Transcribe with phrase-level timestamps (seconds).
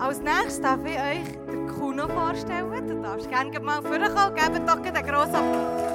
[0.00, 2.88] Als nächstes darf ich euch den Kuno vorstellen.
[2.88, 4.34] Du darfst gerne mal vorkommen.
[4.34, 5.90] Gebt doch einen grossen Applaus.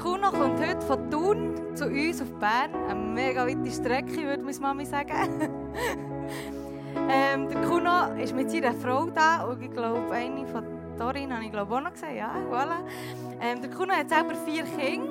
[0.00, 2.74] Kuno kommt heute von Thun zu uns auf Bern.
[2.88, 5.10] Eine mega weite Strecke, würde meine Mami sagen.
[7.10, 10.64] ähm, der Kuno ist mit seiner Frau da und ich glaube, eine von
[10.96, 12.16] Dorin habe ich glaube auch noch gesehen.
[12.16, 12.78] Ja, voilà.
[13.40, 15.09] Ähm, der Kuno hat selber vier Kinder.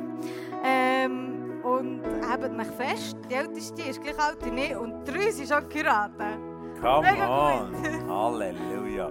[0.63, 5.49] Ähm, und hebt mich fest, die älteste ist gleich alt wie ich und drei sind
[5.49, 6.39] schon geheiratet.
[6.81, 7.73] Come Mega on!
[8.09, 9.07] Halleluja!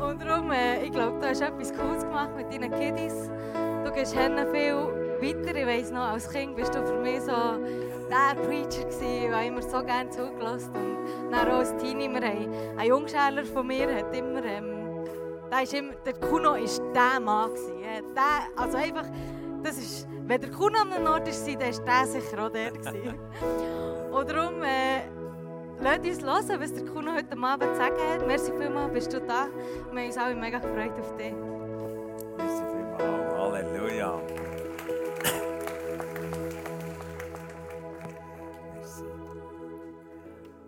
[0.00, 3.30] Und darum, äh, ich glaube, du hast etwas Cooles gemacht mit deinen Kiddies.
[3.84, 4.28] Du gehst viel
[5.20, 5.56] weiter.
[5.56, 9.24] Ich weiss noch, als Kind bist du für mich so der Preacher gewesen.
[9.24, 10.72] Ich habe immer so gerne zugelassen.
[10.74, 15.04] Und dann auch als Teenie, wir haben ein Jungschäler von mir, hat immer, ähm,
[15.50, 17.50] der, ist immer, der Kuno war der Mann.
[17.50, 18.14] Gewesen.
[18.14, 19.06] Der, also einfach,
[19.62, 22.72] das ist, wenn der Kuno an einem Ort war, dann war der sicher auch der.
[24.12, 25.02] Und darum, äh,
[25.80, 28.26] Lasst uns hören, was der Kuno heute Abend zu sagen hat.
[28.26, 29.46] Merci vielmals, bist du da.
[29.92, 31.32] Wir haben uns alle mega gefreut auf dich.
[32.36, 33.34] Merci vielmals.
[33.38, 34.20] Halleluja!
[38.74, 39.04] Merci.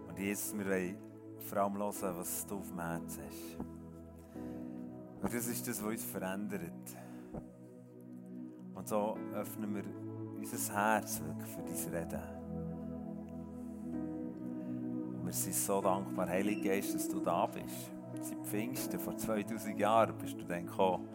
[0.08, 0.96] Und jetzt, wir wollen
[1.38, 3.58] vor allem hören, was du auf dem Herzen hast.
[5.22, 6.70] Und das ist das, was uns verändert.
[8.90, 9.84] So öffnen wir
[10.36, 12.20] unser Herz für dein Reden.
[15.16, 17.92] Und wir sind so dankbar, Heiliger Geist, dass du da bist.
[18.20, 21.06] Seit Pfingsten, vor 2000 Jahren, bist du dann gekommen.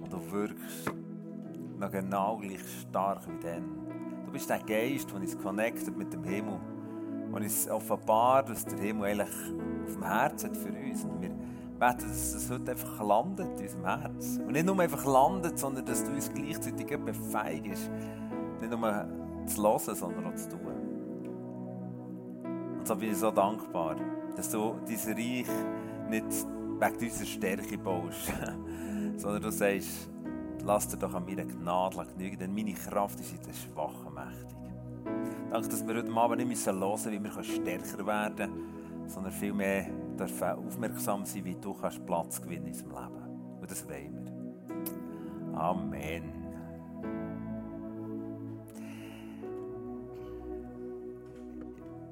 [0.00, 0.92] Und du wirkst
[1.78, 3.62] noch genau gleich stark wie dann.
[4.26, 6.58] Du bist der Geist, der uns connectet mit dem Himmel.
[7.30, 9.52] Und uns offenbart, dass der Himmel eigentlich
[9.84, 11.04] auf dem Herzen hat für uns.
[11.04, 11.30] Und wir
[11.82, 14.38] beten, dass es heute einfach landet in unserem Herz.
[14.38, 17.90] Und nicht nur einfach landet, sondern dass du uns gleichzeitig befähigst,
[18.60, 19.06] nicht nur
[19.46, 20.60] zu hören, sondern auch zu tun.
[22.78, 23.96] Und so bin ich so dankbar,
[24.36, 25.46] dass du dein Reich
[26.08, 26.46] nicht
[26.78, 28.32] wegen unserer Stärke baust,
[29.16, 30.08] sondern du sagst,
[30.64, 34.56] lass dir doch an meiner Gnade genügen, denn meine Kraft ist in den Schwachen mächtig.
[35.50, 39.86] Danke, dass wir heute Abend nicht hören müssen, wie wir stärker werden können, sondern vielmehr
[40.16, 43.60] dürfen aufmerksam sein, wie du kannst Platz gewinnen in unserem Leben.
[43.60, 45.58] Und das wollen wir.
[45.58, 46.42] Amen.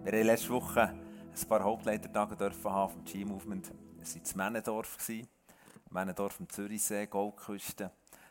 [0.03, 3.73] Wir haben letzte Woche ein paar Hauptleitertage dürfen haben vom G-Movement.
[4.01, 4.97] Es war in Männendorf.
[5.91, 7.91] Männendorf am Zürichsee, Goldküste.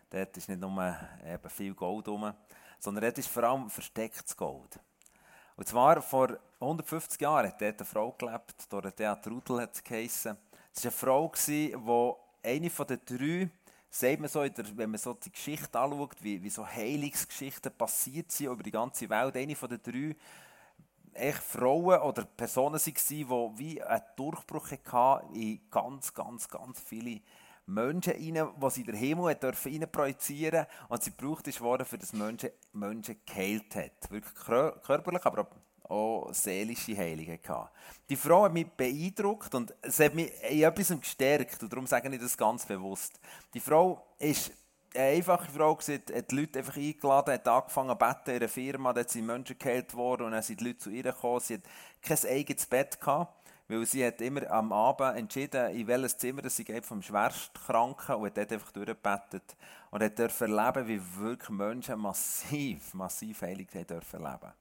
[0.09, 2.33] Dort ist nicht nur eben viel Gold rum,
[2.79, 4.79] sondern dort ist vor allem verstecktes Gold.
[5.59, 10.37] Und zwar vor 150 Jahren hat dort eine Frau gelebt, Dorothea Trudel hat sie geheissen.
[10.73, 13.49] Es war eine Frau, die eine von den drei,
[13.89, 18.47] sagt man so, wenn man so die Geschichte anschaut, wie, wie so Heilungsgeschichten passiert sind
[18.47, 20.15] über die ganze Welt, eine von den drei
[21.11, 27.19] echt Frauen oder Personen waren, die wie einen Durchbruch hatten in ganz, ganz, ganz viele
[27.69, 32.13] Menschen rein, die sie in den Himmel rein projizieren und sie gebraucht worden, für das
[32.13, 34.09] Menschen, Menschen geheilt hat.
[34.09, 34.33] Wirklich
[34.81, 35.47] körperlich, aber
[35.89, 37.75] auch seelische Heilung gehabt.
[38.09, 42.13] Die Frau hat mich beeindruckt und es hat mich in etwas gestärkt und darum sage
[42.13, 43.19] ich das ganz bewusst.
[43.53, 44.51] Die Frau ist
[44.93, 48.47] eine einfache Frau gewesen, hat die Leute einfach eingeladen, hat angefangen zu beten in ihrer
[48.47, 51.39] Firma, da sind Menschen geheilt worden und dann sind die Leute zu ihr gekommen.
[51.39, 51.61] Sie hat
[52.01, 53.38] kein eigenes Bett gehabt,
[53.69, 58.25] weil sie hat immer am Abend entschieden, in welches Zimmer sie geht vom Schwerstkranken und
[58.25, 59.55] hat dort einfach durchgebetet
[59.91, 64.51] und hat dürfen erleben, wie wirklich Menschen massiv, massiv heilig dürfen leben.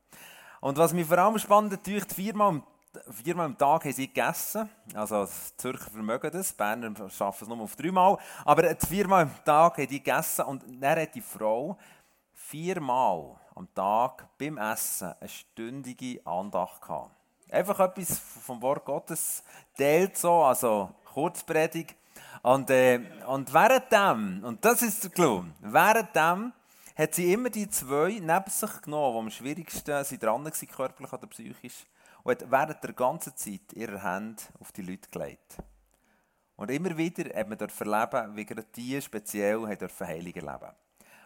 [0.60, 2.62] Und was mich vor allem spannend hat, viermal am
[3.10, 4.68] viermal am Tag haben sie gegessen.
[4.94, 6.52] Also, die Zürcher vermögen das.
[6.52, 8.18] Berner schaffen es nur auf dreimal.
[8.44, 10.44] Aber viermal am Tag haben die gegessen.
[10.46, 11.78] Und dann hat die Frau
[12.32, 17.17] viermal am Tag beim Essen eine stündige Andacht gehabt.
[17.50, 19.42] Einfach etwas vom Wort Gottes
[19.76, 21.96] teilt so, also Kurzpredigt.
[22.42, 26.52] Und, äh, und währenddem, und das ist der Clou, währenddem
[26.96, 31.12] hat sie immer die zwei neben sich genommen, die am schwierigsten sie dran waren, körperlich
[31.12, 31.86] oder psychisch
[32.22, 35.56] und hat während der ganzen Zeit ihre Hände auf die Leute gelegt.
[36.56, 40.72] Und immer wieder hat man dort erleben, wie gerade die speziell dürfen Heilung erleben.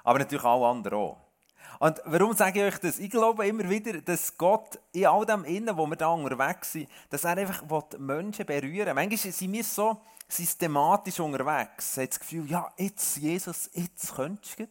[0.04, 1.31] Aber natürlich alle anderen auch.
[1.78, 2.98] Und warum sage ich euch das?
[2.98, 6.88] Ich glaube immer wieder, dass Gott in all dem Innen, wo wir da unterwegs sind,
[7.10, 7.62] dass er einfach
[7.98, 8.94] Menschen berühren will.
[8.94, 11.96] Manchmal sind wir so systematisch unterwegs.
[11.96, 14.66] Man hat das Gefühl, ja, jetzt Jesus, jetzt könntest du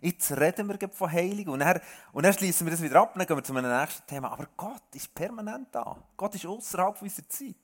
[0.00, 1.80] Jetzt reden wir von Heilung und dann,
[2.14, 4.30] dann schließen wir das wieder ab und dann gehen wir zu einem nächsten Thema.
[4.30, 5.96] Aber Gott ist permanent da.
[6.16, 7.54] Gott ist außerhalb unserer Zeit.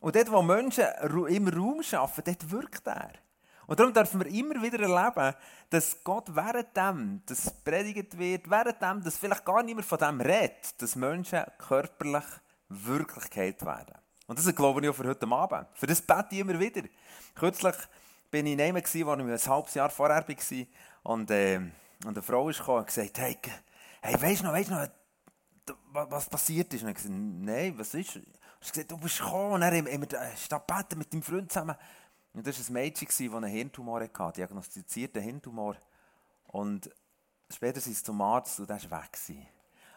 [0.00, 0.84] Und dort, wo Menschen
[1.28, 3.23] im Raum arbeiten, dort wirkt er.
[3.66, 5.34] Und darum dürfen wir immer wieder erleben,
[5.70, 10.20] dass Gott während dem, dass predigt wird, während dem, dass vielleicht gar niemand von dem
[10.20, 12.24] redet, dass Menschen körperlich
[12.68, 13.94] Wirklichkeit werden.
[14.26, 15.66] Und das glaube ich auch für heute Abend.
[15.74, 16.82] Für das bete ich immer wieder.
[17.34, 17.76] Kürzlich
[18.30, 20.66] bin ich in einem, wo ich ein halbes Jahr vorher war.
[21.02, 21.72] Und, äh, und
[22.08, 23.38] eine Frau ist gekommen und gesagt, hey,
[24.00, 24.88] hey weißt du noch, weißt du noch,
[25.92, 26.82] was passiert ist?
[26.82, 28.16] Und ich gesagt, nein, was ist?
[28.16, 28.26] Und
[28.60, 30.00] sie gesagt, du bist gekommen und dann haben
[30.96, 31.76] mit deinem Freund zusammen.
[32.34, 35.76] Und das war ein Mädchen, das einen Hirntumor hatte, diagnostizierten Hirntumor.
[36.48, 36.90] Und
[37.48, 39.18] später sind sie zum Arzt und der war weg.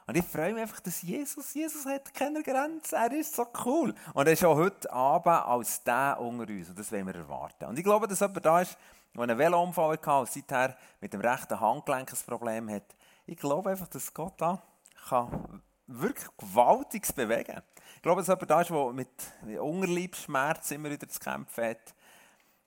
[0.05, 3.93] Und ich freue mich einfach, dass Jesus, Jesus hat keine Grenzen, er ist so cool.
[4.13, 7.65] Und er ist auch heute Abend als der unter uns und das wollen wir erwarten.
[7.65, 8.77] Und ich glaube, dass jemand da ist,
[9.13, 12.95] der einen Velounfall hatte und seither mit dem rechten Handgelenk ein Problem hat.
[13.25, 14.61] Ich glaube einfach, dass Gott da
[15.09, 17.63] kann wirklich Gewaltiges bewegen kann.
[17.95, 21.95] Ich glaube, dass jemand da ist, der mit Unterleibsschmerz immer wieder zu kämpfen hat.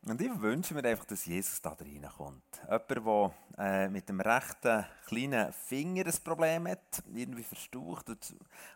[0.06, 2.42] Und ich wünsche mir einfach, dass Jesus da reinkommt.
[2.62, 8.06] Jemand, der äh, mit dem rechten kleinen Finger ein Problem hat, irgendwie verstaucht,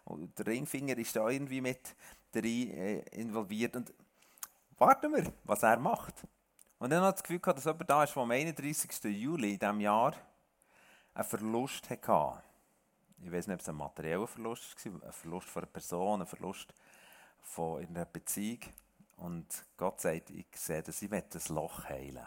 [0.05, 1.97] und der Ringfinger ist da irgendwie mit
[2.35, 3.75] rein, äh, involviert.
[3.75, 3.95] Und
[4.77, 6.27] warten wir, was er macht.
[6.79, 9.05] Und dann hat das Gefühl gehabt, dass jemand da ist, der am 31.
[9.05, 10.15] Juli in diesem Jahr
[11.15, 12.43] einen Verlust hatte.
[13.23, 16.27] Ich weiß nicht, ob es ein materieller Verlust war, ein Verlust von einer Person, ein
[16.27, 16.75] Verlust
[17.41, 18.61] von einer Beziehung.
[19.25, 19.47] Und
[19.79, 22.27] Gott sagt, ich sehe das, ich will das Loch heilen.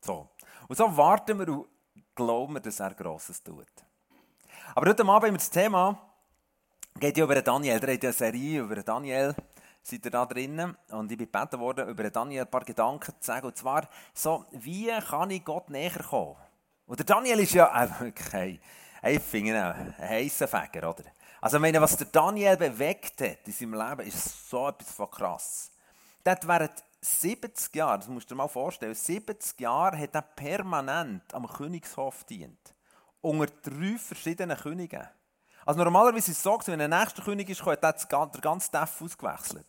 [0.00, 0.28] So.
[0.68, 1.66] Und so warten wir und
[2.14, 3.66] glauben wir, dass er Grosses tut.
[4.76, 5.98] Aber heute Abend haben wir das Thema,
[7.00, 7.80] geht ja über Daniel.
[7.80, 9.34] Der hat eine Serie über Daniel.
[9.82, 10.76] Seid ihr da drinnen?
[10.90, 13.48] Und ich bin gebeten worden, über Daniel ein paar Gedanken zu sagen.
[13.48, 16.36] Und zwar so, wie kann ich Gott näher kommen?
[16.86, 18.60] Und der Daniel ist ja äh, wirklich,
[19.02, 21.10] ich finde ein heißer Fäger, oder?
[21.40, 25.10] Also, ich meine, was der Daniel bewegt hat in seinem Leben, ist so etwas von
[25.10, 25.72] krass.
[26.24, 31.32] Dort während 70 Jahre, das musst du dir mal vorstellen, 70 Jahre hat er permanent
[31.34, 32.74] am Königshof dient.
[33.22, 35.08] Unter drei verschiedenen Königen.
[35.64, 39.00] Also normalerweise ist es so, wenn der nächste König ist, hat er den ganzen Staff
[39.00, 39.66] ausgewechselt.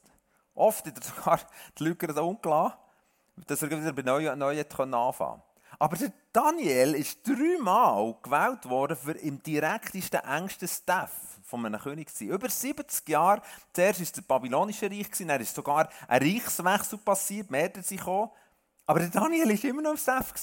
[0.53, 1.39] Oft hat er sogar
[1.77, 2.77] die da umgelassen,
[3.48, 5.44] dass er wieder bei neuen, neuen anfangen konnte.
[5.81, 11.09] Aber der Daniel ist dreimal gewählt worden für im direktesten, engsten Staff
[11.41, 12.27] von einem König zu sein.
[12.27, 13.41] Über 70 Jahre.
[13.73, 18.29] Zuerst war es das babylonische Reich, dann ist sogar ein Reichswechsel passiert, mehr sind gekommen.
[18.85, 20.35] Aber der Daniel war immer noch im Staff.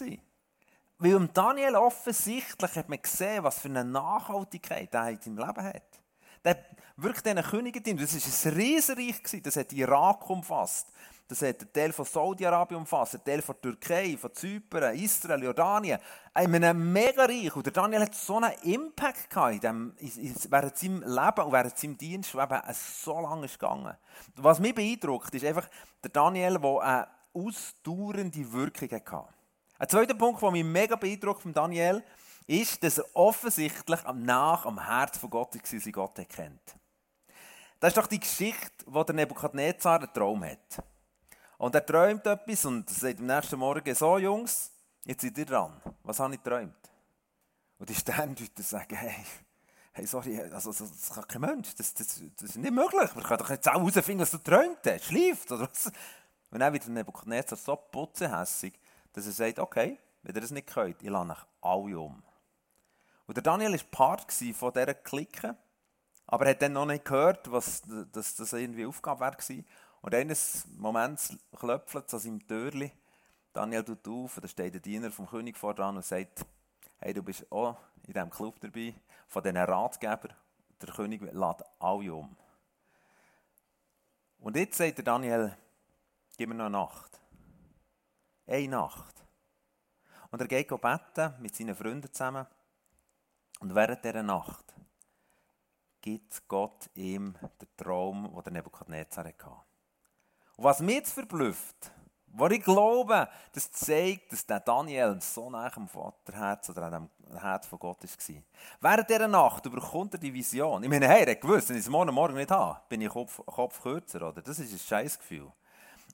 [0.99, 5.63] Weil im Daniel offensichtlich hat man gesehen, was für eine Nachhaltigkeit er in seinem Leben
[5.63, 6.01] hat.
[6.45, 6.65] Der
[6.97, 10.89] wirklich diesen Königen, das war ein Riesenreich, das hat Irak umfasst.
[11.29, 15.99] Das hat einen Teil von Saudi-Arabien umfasst, einen Teil von Türkei, von Zypern, Israel, Jordanien.
[16.33, 17.55] Einem mega reich.
[17.55, 19.95] Und der Daniel hat so einen Impact gehabt in dem,
[20.49, 23.95] während seinem Leben und während seinem Dienst, der so lange ist gegangen.
[24.37, 25.69] Was mich beeindruckt, ist einfach
[26.03, 29.29] der Daniel, der eine ausdauernde Wirkung hatte.
[29.79, 32.03] Ein zweiter Punkt, der mich mega beeindruckt von Daniel,
[32.47, 36.75] ist, dass er offensichtlich nach am Herz von Gott war, sie Gott erkennt.
[37.79, 40.83] Das ist doch die Geschichte, wo der Nebukadnezar einen Traum hat.
[41.59, 44.71] Und er träumt etwas und sagt am nächsten Morgen, so Jungs,
[45.05, 45.73] jetzt seid ihr dran.
[46.05, 46.73] Was habe ich geträumt?
[47.79, 49.25] Und die Sterndeuter sagen, hey,
[49.93, 53.15] hey sorry, also, das kann kein Mensch, das, das, das ist nicht möglich.
[53.15, 55.91] Wir können doch jetzt auch herausfinden, was du geträumt hast, schläft oder was.
[56.51, 58.79] Und dann wird Nebuchadnezzar so putzehässig,
[59.13, 62.23] dass er sagt, okay, wenn ihr das nicht könnt, ich lasse euch alle um.
[63.27, 65.57] Und der Daniel war Part von dieser Clique,
[66.27, 69.37] aber er hat dann noch nicht gehört, was, dass das irgendwie Aufgabe war.
[70.01, 72.93] Und eines Moments klopft es an seinem Türli.
[73.53, 76.47] Daniel tut auf, und da steht der Diener vom König vor dran und sagt,
[76.99, 77.77] hey, du bist auch
[78.07, 78.95] in diesem Club dabei,
[79.27, 80.35] von diesen Ratgebern.
[80.81, 82.37] Der König lädt alle um.
[84.41, 85.57] Und jetzt sagt der Daniel,
[86.37, 87.21] gib mir noch eine Nacht.
[88.47, 89.15] Eine Nacht.
[90.31, 92.47] Und er geht beten mit seinen Freunden zusammen.
[93.61, 94.75] Und während dieser Nacht
[96.01, 99.68] gibt Gott ihm den Traum, den der Nebukadnezar hatte.
[100.59, 101.93] Und was mich jetzt verblüfft,
[102.33, 107.39] wo ich glaube, das zeigt, dass der Daniel so nach dem Vaterherz oder an dem
[107.39, 108.43] Herz von Gott war.
[108.81, 110.83] Während dieser Nacht überkommt er die Vision.
[110.83, 113.09] Ich meine, hey, er hat gewusst, wenn ich es morgen Morgen nicht habe, bin ich
[113.09, 114.43] Kopf, Kopf kürzer, oder?
[114.43, 115.47] Das ist ein Scheißgefühl.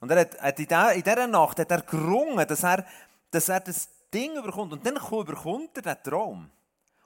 [0.03, 2.85] Und er hat, hat in, dieser, in dieser Nacht hat er gerungen, dass er,
[3.31, 4.75] dass er das Ding überkommt.
[4.75, 6.51] Und dann überkommt er den Traum.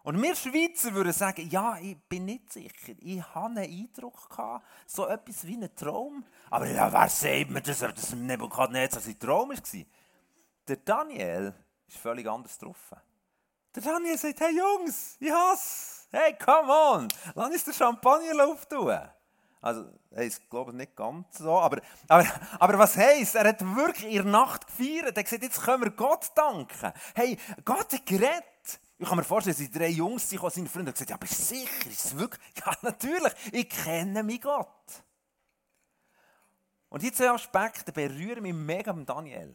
[0.09, 2.95] Und wir Schweizer würden sagen, ja, ich bin nicht sicher.
[2.99, 6.25] Ich hatte einen Eindruck, gehabt, so etwas wie ein Traum.
[6.49, 9.85] Aber ja, wer sagt mir, dass das Nebukadnezar sein Traum war?
[10.67, 11.53] Der Daniel
[11.87, 12.95] ist völlig anders drauf.
[13.75, 16.07] Der Daniel sagt, hey Jungs, ich hasse.
[16.11, 18.99] Hey, come on, lass uns den Champagner tun.
[19.61, 21.59] Also, ich glaube nicht ganz so.
[21.59, 22.27] Aber, aber,
[22.59, 23.35] aber was heisst?
[23.35, 25.05] Er hat wirklich der Nacht gefeiert.
[25.05, 26.93] Er hat gesagt, jetzt können wir Gott danken.
[27.15, 28.45] Hey, Gott hat geredet.
[28.99, 31.43] Ich kann mir vorstellen, dass drei Jungs sind, seine Freunde und gesagt, ja, bist du
[31.43, 31.87] sicher?
[31.87, 32.41] Ist es wirklich?
[32.67, 33.33] Ja, natürlich.
[33.53, 35.05] Ich kenne meinen Gott.
[36.89, 39.55] Und diese zwei Aspekte berühren mich mega mit Daniel.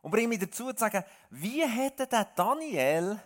[0.00, 3.20] Und bringen mich dazu zu sagen, wie hätte der Daniel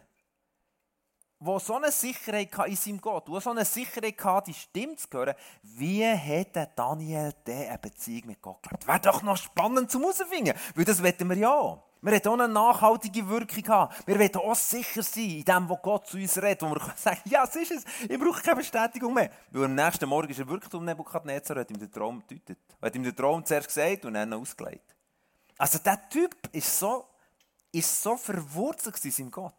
[1.45, 5.07] wo so eine Sicherheit in seinem Gott, wo so eine Sicherheit hatte, die Stimme zu
[5.13, 8.87] hören, wie hätte Daniel diese eine Beziehung mit Gott gelebt?
[8.87, 11.84] Wäre doch noch spannend zum herausfinden, weil das wollen wir ja.
[12.05, 13.95] Wir wollen auch eine nachhaltige Wirkung haben.
[14.05, 17.23] Wir wollen auch sicher sein in dem, was Gott zu uns redet, wo wir sagen
[17.25, 19.31] ja, es ist es, ich brauche keine Bestätigung mehr.
[19.51, 22.59] Weil am nächsten Morgen ist er wirklich um Nebukadnezar, hat ihm den Traum gedeutet.
[22.79, 24.95] Er hat ihm den Traum zuerst gesagt und dann ausgelegt.
[25.57, 27.09] Also dieser Typ ist so,
[27.73, 29.55] ist so verwurzelt in seinem Gott.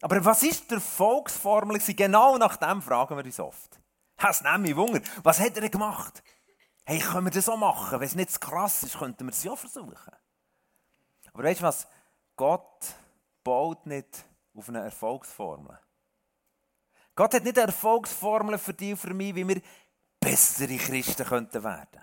[0.00, 1.78] Aber was ist der Volksformel?
[1.78, 3.80] Genau nach dem fragen wir uns oft.
[4.16, 5.00] Das nimmt mich Wunder.
[5.22, 6.24] Was hat er gemacht?
[6.84, 8.00] Hey, können wir das so machen?
[8.00, 10.12] Wenn es nicht zu krass ist, könnten wir es ja versuchen.
[11.34, 11.86] Aber weißt du was?
[12.36, 12.94] Gott
[13.42, 14.24] baut nicht
[14.54, 15.78] auf eine Erfolgsformel.
[17.14, 19.60] Gott hat nicht eine Erfolgsformel für dich und für mich, wie wir
[20.18, 22.00] bessere Christen könnten werden.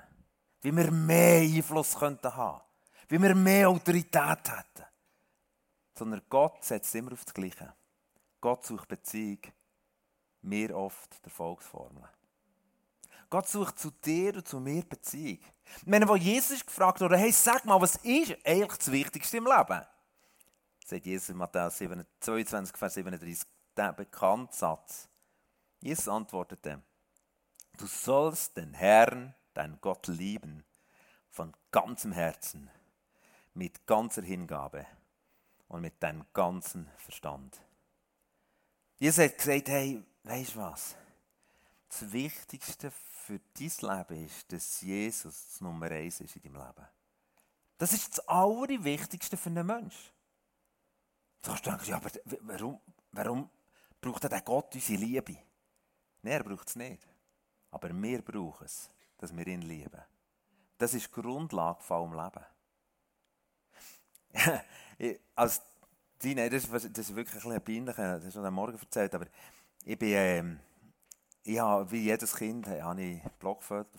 [0.62, 2.62] Wie wir mehr Einfluss könnten haben.
[3.08, 4.86] Wie wir mehr Autorität hätten.
[5.98, 7.74] Sondern Gott setzt immer auf das Gleiche.
[8.40, 9.40] Gott sucht Beziehung,
[10.42, 12.08] mir oft der Volksformel.
[13.32, 15.40] Gott sucht zu dir und zu mir Beziehung.
[15.86, 19.86] Meine, wo Jesus gefragt wurde, hey, sag mal, was ist eigentlich das Wichtigste im Leben?
[20.86, 23.48] Sagt Jesus in Matthäus 22, Vers 37,
[23.78, 25.08] der bekannte Satz.
[25.80, 26.84] Jesus antwortete,
[27.78, 30.66] du sollst den Herrn, deinen Gott lieben,
[31.30, 32.70] von ganzem Herzen,
[33.54, 34.86] mit ganzer Hingabe
[35.70, 37.62] und mit deinem ganzen Verstand.
[38.98, 40.96] Jesus hat gesagt, hey, weißt du was?
[41.92, 46.88] Das Wichtigste für dein Leben ist, dass Jesus das Nummer eins ist in deinem Leben.
[47.78, 50.12] Das ist das Allerwichtigste für einen Menschen.
[51.42, 52.10] Du kannst denken, ja, aber
[52.44, 52.80] warum,
[53.12, 53.50] warum
[54.00, 55.38] braucht der Gott unsere Liebe?
[56.22, 57.06] Nein, er braucht es nicht.
[57.72, 60.02] Aber wir brauchen es, dass wir ihn lieben.
[60.78, 62.32] Das ist die Grundlage von allem
[64.34, 65.20] Leben.
[65.36, 65.62] Als
[66.22, 69.14] die, nein, das, das ist wirklich ein bisschen peinlich, das hast du am Morgen erzählt,
[69.14, 69.26] aber
[69.84, 70.60] ich bin, ähm,
[71.48, 73.98] habe, wie jedes Kind, habe ich Blockflöte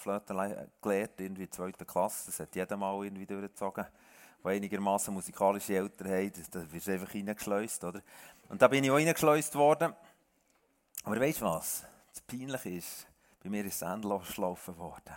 [0.80, 3.86] gelernt, irgendwie in der zweiten Klasse, das hat jeder mal irgendwie durchgezogen,
[4.44, 8.00] die einigermaßen musikalische Eltern haben, das wirst du einfach reingeschleust, oder?
[8.48, 9.92] Und da bin ich auch reingeschleust worden,
[11.04, 13.06] aber weißt du was, das Peinliche ist,
[13.42, 15.14] bei mir ist es endlos geschlafen worden.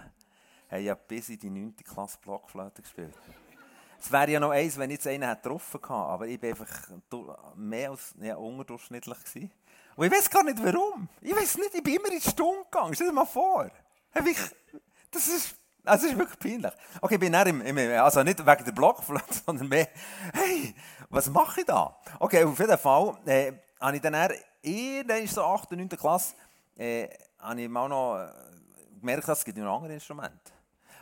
[0.71, 1.75] Ich habe bis in die 9.
[1.77, 3.13] Klasse Blockflöte gespielt.
[3.99, 6.91] Es wäre ja noch eins, wenn ich jetzt einen getroffen hätte, aber ich war einfach
[7.55, 9.17] mehr als ja, unterdurchschnittlich.
[9.23, 9.51] Gewesen.
[9.95, 11.07] Und ich weiß gar nicht warum.
[11.21, 12.93] Ich weiß nicht, ich bin immer in die Stunde gegangen.
[12.93, 13.69] Stell dir mal vor.
[15.11, 16.73] Das ist, das ist wirklich peinlich.
[17.01, 19.87] Okay, ich bin im, im, also nicht wegen der Blockflöte, sondern mehr,
[20.33, 20.75] hey,
[21.09, 21.97] was mache ich da?
[22.19, 25.71] Okay, auf jeden Fall äh, habe ich dann irgendwann so 8.
[25.71, 25.89] und 9.
[25.89, 26.35] Klasse,
[26.75, 27.07] äh,
[27.39, 28.29] habe ich mal noch äh,
[28.99, 30.51] gemerkt, dass es gibt noch andere Instrumente.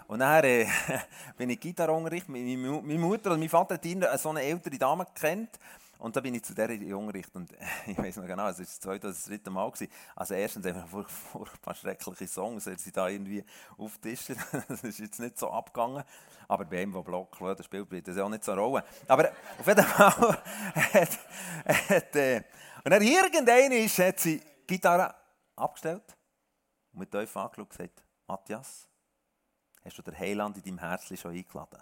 [0.08, 0.68] Und dann äh,
[1.38, 2.30] bin ich Gitarrenunterricht.
[2.30, 5.58] Meine, meine Mutter und mein Vater haben so eine ältere Dame kennt.
[6.04, 7.34] Und da bin ich zu in Unterricht.
[7.34, 7.50] Und
[7.88, 9.72] ich weiß noch genau, es war das zweite oder das dritte Mal.
[9.72, 9.90] Gewesen.
[10.18, 12.68] Also, erstens einfach furchtbar schreckliche Songs.
[12.68, 13.42] Er sie da irgendwie
[13.78, 14.36] auftischen.
[14.68, 16.04] das ist jetzt nicht so abgegangen.
[16.50, 18.84] Aber bei einem, der Blockflöte spielt, spielt das ja auch nicht so eine Rolle.
[19.08, 20.44] Aber auf jeden Fall
[20.76, 21.20] hat,
[21.90, 22.44] hat, äh,
[22.84, 25.16] und dann irgendwann ist, hat sie die Gitarre
[25.56, 26.18] abgestellt
[26.92, 28.90] und mit euch angeschaut und gesagt, Matthias,
[29.86, 31.80] hast du den Heiland in deinem Herzen schon eingeladen?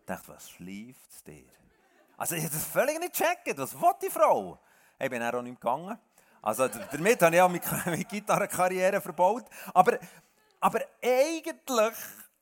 [0.00, 1.65] Ich dachte, was schläft dir?
[2.16, 3.58] Also ich habe das völlig nicht gecheckt.
[3.58, 4.58] Was will die Frau?
[4.98, 5.98] Ich bin auch nicht gegangen.
[6.42, 7.48] Also damit habe ich auch
[7.86, 9.44] meine Gitarrenkarriere verbaut.
[9.74, 9.98] Aber,
[10.60, 11.94] aber eigentlich,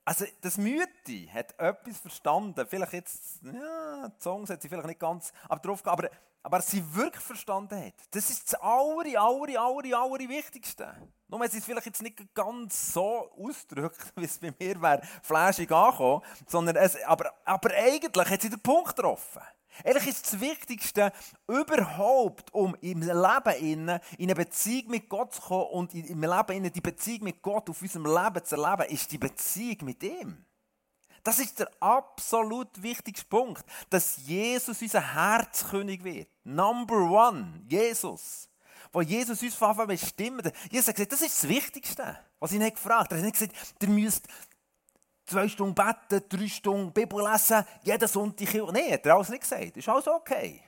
[0.05, 2.67] also das Mütti hat etwas verstanden.
[2.69, 6.11] Vielleicht jetzt, ja, die Songs hat sie vielleicht nicht ganz aber drauf aber
[6.45, 7.95] aber sie wirklich verstanden hat.
[8.11, 10.95] Das ist das aller, aller, aller, aller Wichtigste.
[11.27, 15.01] Nur wenn sie es vielleicht jetzt nicht ganz so ausdrückt, wie es bei mir wäre,
[15.23, 19.41] flashig angekommen, sondern es, aber, aber eigentlich hat sie den Punkt getroffen.
[19.83, 21.13] Ehrlich ist das Wichtigste
[21.49, 26.81] überhaupt, um im Leben in eine Beziehung mit Gott zu kommen und im Leben die
[26.81, 30.45] Beziehung mit Gott auf unserem Leben zu erleben, ist die Beziehung mit ihm.
[31.25, 36.29] Das ist der absolut wichtigste Punkt, dass Jesus unser Herzkönig wird.
[36.45, 38.51] Number one, Jesus.
[38.93, 40.53] Wo Jesus uns von bestimmt.
[40.71, 43.15] Jesus hat gesagt, das ist das Wichtigste, was ich nicht gefragt habe.
[43.15, 44.29] Er hat nicht gesagt, ihr müsst
[45.25, 48.55] zwei Stunden beten, drei Stunden Bibel lesen, jeden Sonntag.
[48.55, 49.77] Nein, hat er alles nicht gesagt.
[49.77, 50.63] Ist alles okay.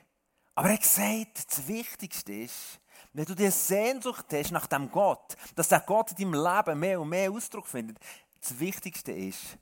[0.55, 2.79] Aber er hat gesagt, das Wichtigste ist,
[3.13, 7.01] wenn du dir Sehnsucht hast nach dem Gott, dass der Gott in deinem Leben mehr
[7.01, 7.97] und mehr Ausdruck findet,
[8.39, 9.57] das Wichtigste ist,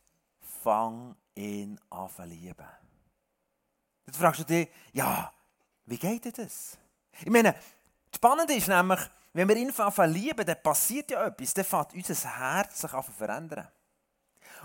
[0.63, 2.67] fang ihn an zu lieben.
[4.05, 5.31] Dann fragst du dich, ja,
[5.85, 6.77] wie geht das?
[7.21, 8.99] Ich meine, das Spannende ist nämlich,
[9.33, 13.03] wenn wir ihn anfangen lieben, dann passiert ja etwas, dann fängt unser Herz sich an
[13.03, 13.67] zu verändern.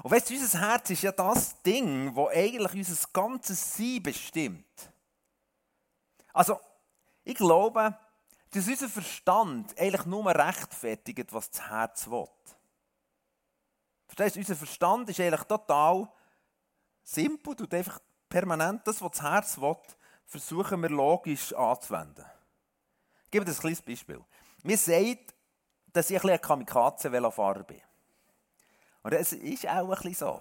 [0.02, 4.92] Und weißt du, unser Herz ist ja das Ding, das eigentlich unser ganzes Sein bestimmt.
[6.32, 6.58] Also,
[7.24, 7.96] ich glaube,
[8.50, 12.28] dass unser Verstand eigentlich nur rechtfertigt, was das Herz will.
[14.06, 16.08] Verstehst du, unser Verstand ist eigentlich total
[17.02, 19.76] simpel, tut einfach permanent das, was das Herz will,
[20.26, 22.24] versuchen wir logisch anzuwenden.
[23.24, 24.24] Ich gebe dir ein kleines Beispiel.
[24.62, 25.34] Mir sagt,
[25.92, 27.80] dass ich ein Kamikaze-Velofahrer bin.
[29.02, 30.40] Und es ist auch ein bisschen so.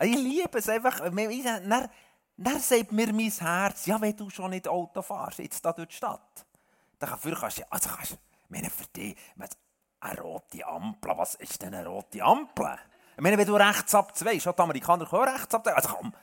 [0.00, 1.00] Ich liebe es einfach.
[1.00, 1.88] Dann,
[2.36, 5.88] dann sagt mir mein Herz, ja, wenn du schon nicht Auto fährst, jetzt da durch
[5.88, 6.46] die Stadt,
[6.98, 9.16] dann kannst du, also kannst, meine, für dich,
[10.00, 12.78] eine rote Ampel, was ist denn eine rote Ampel?
[13.16, 15.82] Ich meine, wenn du rechts abzweigst, die Amerikaner können rechts abzweigen.
[15.82, 16.14] Also komm,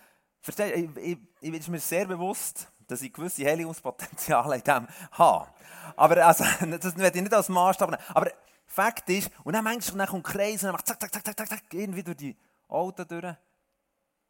[0.41, 5.49] versteh, ich, ich, ich bin mir sehr bewusst, dass ich gewisse Heliumspotenzial in dem habe.
[5.97, 8.03] Aber also, das werde ich nicht als Maßstab nehmen.
[8.13, 8.31] Aber
[8.75, 11.37] Fakt ist, und dann manchmal dann kommt Kreis und dann macht zack, zack, zack, zack,
[11.37, 13.23] zack, zack, irgendwie durch die Autos durch.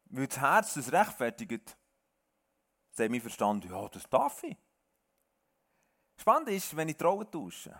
[0.04, 1.76] Weil das Herz das rechtfertigt,
[2.92, 4.56] sagt mein Verstand, ja, das darf ich.
[6.16, 7.74] Spannend ist, wenn ich die Rollen tausche.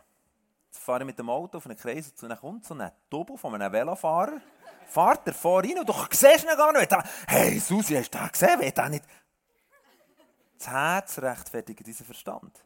[0.66, 3.38] Jetzt fahre ich mit dem Auto auf einen Kreis und dann kommt so ein Double
[3.38, 4.40] von einem Velofahrer,
[4.88, 6.92] fährt er rein und du siehst ihn gar nicht.
[7.28, 8.58] Hey, Susi, hast du das gesehen?
[8.58, 9.04] Will das nicht?
[10.58, 12.60] Das Herz rechtfertigt diesen Verstand.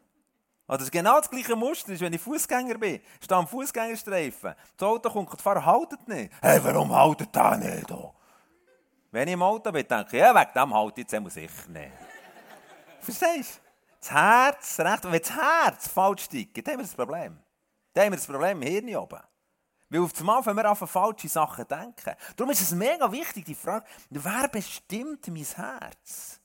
[0.79, 3.00] Ist genau das gleiche Muster, ist, wenn ich Fußgänger bin.
[3.19, 4.55] Ich stehe am Fußgängerstreifen.
[4.77, 6.33] Das Auto kommt, der Fahrer haltet nicht.
[6.41, 7.91] Hey, warum haltet der nicht?
[7.91, 8.15] Oh?
[9.11, 11.93] Wenn ich im Auto bin, denke ich, ja, wegen dem haltet jetzt sicher nicht.
[13.00, 13.71] Verstehst du?
[14.00, 17.39] Das Herz, recht, wenn das Herz falsch steigt, dann haben wir das Problem.
[17.93, 19.21] Dann haben wir das Problem im Hirn oben.
[19.91, 22.15] Weil auf einmal, wenn wir an falsche Sachen denken.
[22.37, 26.39] Darum ist es mega wichtig, die Frage, wer bestimmt mein Herz?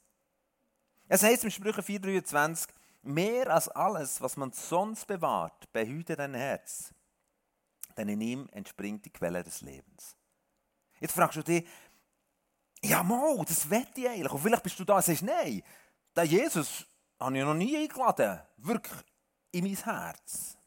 [1.08, 2.68] Es heißt im Sprüche 4,23,
[3.06, 6.94] mehr als alles, was man sonst bewahrt, behüte dein Herz,
[7.98, 10.16] denn in ihm entspringt die Quelle des Lebens.
[11.00, 11.66] Jetzt fragst du dich,
[12.84, 14.32] ja, Mo, das wette ich eigentlich.
[14.32, 15.64] Und vielleicht bist du da und sagst, nein,
[16.16, 16.86] der Jesus
[17.20, 19.04] habe ich noch nie eingeladen, wirklich
[19.52, 20.58] in mein Herz.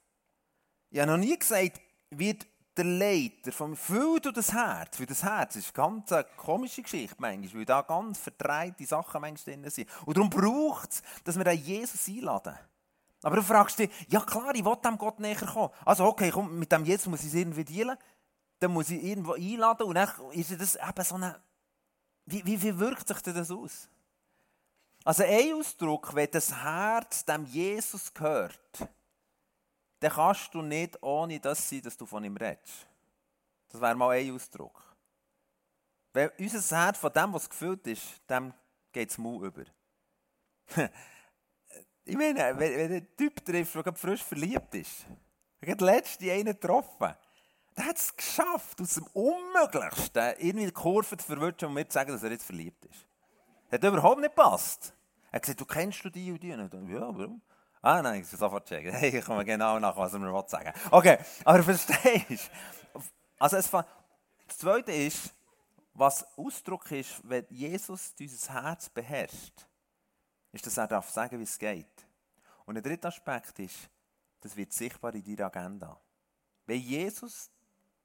[0.90, 2.46] Ich habe noch nie gesagt, wird
[2.78, 7.16] der Leiter vom Fühl du das Herz, weil das Herz ist eine ganz komische Geschichte
[7.18, 9.88] manchmal, weil da ganz verdrehte Sachen manchmal drin sind.
[10.06, 12.56] Und darum braucht es, dass wir den Jesus einladen.
[13.22, 15.70] Aber du fragst dich, ja klar, ich will dem Gott näher kommen.
[15.84, 17.98] Also okay, komm, mit dem Jesus muss ich es irgendwie dealen,
[18.60, 21.40] dann muss ich irgendwo einladen und dann ist das eben so eine...
[22.26, 23.88] Wie, wie, wie wirkt sich das aus?
[25.04, 28.60] Also ein Ausdruck, wenn das Herz dem Jesus gehört,
[30.00, 32.86] dann kannst du nicht ohne das sein, dass du von ihm redest.
[33.68, 34.82] Das wäre mal ein Ausdruck.
[36.12, 38.52] Wenn unser Herz von dem, was gefüllt ist, dem
[38.92, 39.64] geht es Mut über.
[42.04, 45.04] ich meine, wenn, wenn ein Typ trifft, der gerade frisch verliebt ist,
[45.60, 47.14] ich habe letzte einen getroffen,
[47.76, 51.94] der hat es geschafft, aus dem Unmöglichsten irgendwie die Kurve zu verwirrschen und mir zu
[51.94, 53.06] sagen, dass er jetzt verliebt ist.
[53.70, 54.94] Das hat überhaupt nicht gepasst.
[55.30, 56.52] Er hat gesagt, du kennst du die und die?
[56.52, 57.42] Und ich dachte, ja, warum?
[57.82, 58.92] Ah nein, ich muss sofort checken.
[58.98, 60.72] Hey, ich komme genau nach, was er mir sagen.
[60.90, 62.50] Okay, aber verstehst
[62.94, 63.00] du?
[63.38, 65.32] Also es, das Zweite ist,
[65.94, 69.66] was Ausdruck ist, wenn Jesus dieses Herz beherrscht,
[70.52, 72.06] ist, dass er darf sagen, wie es geht.
[72.64, 73.88] Und der dritte Aspekt ist,
[74.40, 76.00] das wird sichtbar in deiner Agenda.
[76.66, 77.50] Wenn Jesus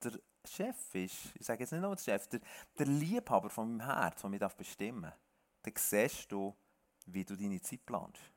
[0.03, 2.41] der Chef ist, ich sage jetzt nicht nur der Chef, der,
[2.77, 5.17] der Liebhaber von meinem Herz, der mich bestimmen darf,
[5.61, 6.55] dann siehst du,
[7.05, 8.32] wie du deine Zeit planst.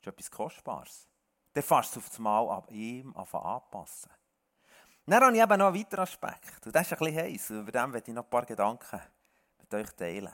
[0.00, 1.08] Ist etwas Kostbares.
[1.52, 4.10] Dann fährst du auf das Mal ab ihm anpassen.
[5.06, 6.66] Dann habe ich eben noch einen weiteren Aspekt.
[6.66, 7.50] Und das ist ein bisschen heiß.
[7.50, 9.00] Über dem werde ich noch ein paar Gedanken
[9.58, 10.32] mit euch teilen.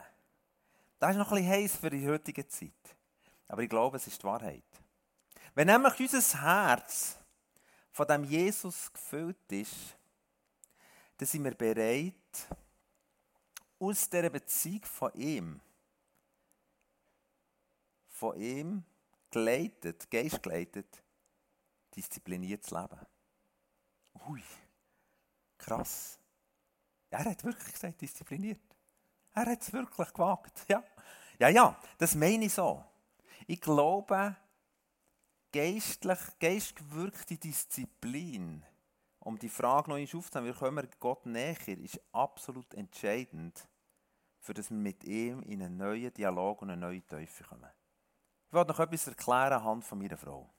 [0.99, 2.71] Das ist noch ein bisschen heiß für die heutige Zeit.
[3.47, 4.63] Aber ich glaube, es ist die Wahrheit.
[5.55, 7.17] Wenn nämlich unser Herz
[7.91, 9.97] von dem Jesus gefüllt ist,
[11.17, 12.13] dann sind wir bereit,
[13.79, 15.59] aus dieser Beziehung von ihm
[18.17, 18.83] von ihm
[19.31, 21.03] geleitet, geistgeleitet,
[21.95, 22.99] diszipliniert zu leben.
[24.27, 24.43] Ui,
[25.57, 26.19] krass.
[27.09, 28.61] Er hat wirklich gesagt, diszipliniert.
[29.33, 30.65] Er hat es wirklich gewagt.
[30.67, 30.83] Ja.
[31.39, 32.83] ja, ja, das meine ich so.
[33.45, 34.35] Ich glaube,
[35.51, 38.65] geistlich, geistgewirkte Disziplin,
[39.19, 43.67] um die Frage noch aufzunehmen, wie kommen wir Gott näher, ist absolut entscheidend,
[44.39, 47.69] für dass wir mit ihm in einen neuen Dialog und eine neue Tiefe kommen.
[48.47, 50.49] Ich wollte noch etwas erklären anhand von meiner Frau.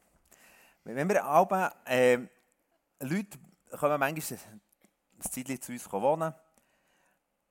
[0.85, 2.18] Wenn wir alle, äh,
[3.01, 3.38] Leute
[3.79, 4.61] kommen manchmal ein
[5.20, 6.35] Zeitchen zu uns wohnen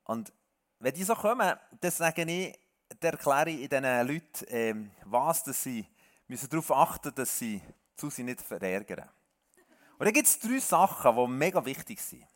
[0.04, 0.32] und
[0.80, 2.60] wenn die so kommen, dann sage ich,
[3.00, 5.88] dann erkläre ich diesen Leuten, ähm, was dass sie
[6.28, 7.62] müssen darauf achten dass sie
[7.95, 9.10] zu sie nicht verärgern.
[9.97, 12.28] Und dann gibt es drei Sachen, die mega wichtig sind.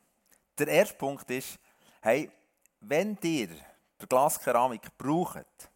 [0.57, 1.59] Der erste Punkt ist,
[2.01, 2.31] hey,
[2.79, 5.69] wenn ihr die Glaskeramik braucht,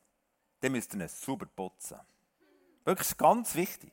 [0.60, 2.00] dann müsst ihr es sauber putzen.
[2.86, 3.92] Wirklich ganz wichtig.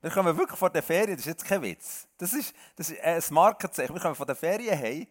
[0.00, 2.06] Wir kommen wirklich vor der Ferien, das ist jetzt kein Witz.
[2.16, 3.92] Das ist, das ist ein Markenzeichen.
[3.92, 5.06] Wir kommen von der Ferien heim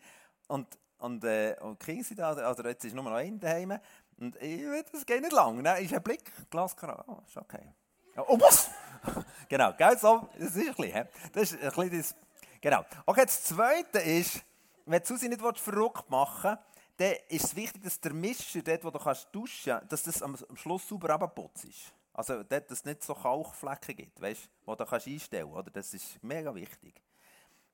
[0.47, 0.65] und,
[0.97, 3.77] und, äh, und die Kinder sind da, also jetzt ist nur noch ein daheim.
[4.17, 5.61] Und ich, das geht nicht lang.
[5.61, 7.73] Dann ist ein Blick, Glaskara, oh, ist okay.
[8.15, 8.69] Oh, was?
[9.49, 12.15] genau, gell, so, das ist ein bisschen, das ist ein bisschen das,
[12.61, 12.85] genau.
[13.05, 14.41] Okay, das Zweite ist,
[14.85, 16.63] wenn du sie nicht verrückt machen willst,
[16.97, 20.23] dann ist es wichtig, dass der Mischer, dort wo du kannst duschen kannst, dass das
[20.23, 21.93] am, Schluss sauber abgeputzt ist.
[22.17, 25.75] Also dass es nicht so Kalkflecken gibt, weißt, wo du kannst einstellen kannst.
[25.75, 26.99] Das ist mega wichtig.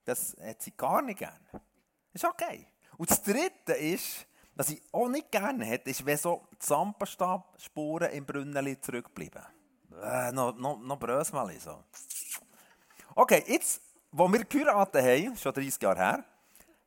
[0.03, 1.39] Das hat sie gar nicht gerne.
[2.11, 2.67] Das ist okay.
[2.97, 8.25] Und das Dritte ist, was ich auch nicht gerne hätte, ist, wenn so Zampenstabspuren im
[8.25, 9.43] Brunnen zurückbleiben.
[10.03, 11.81] Äh, noch, noch, noch Brösmeli so.
[13.15, 16.25] Okay, jetzt, wo wir geheiratet haben, schon 30 Jahre her,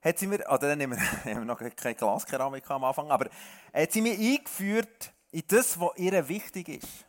[0.02, 3.30] hat sie mir, oder dann haben wir, haben wir noch keine Glaskeramik am Anfang, aber
[3.72, 7.06] hat sie mich eingeführt in das, was ihr wichtig ist.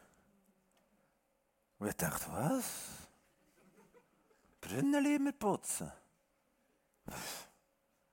[1.80, 2.66] Und ich dachte, was?
[4.62, 5.92] Brunnen immer putzen?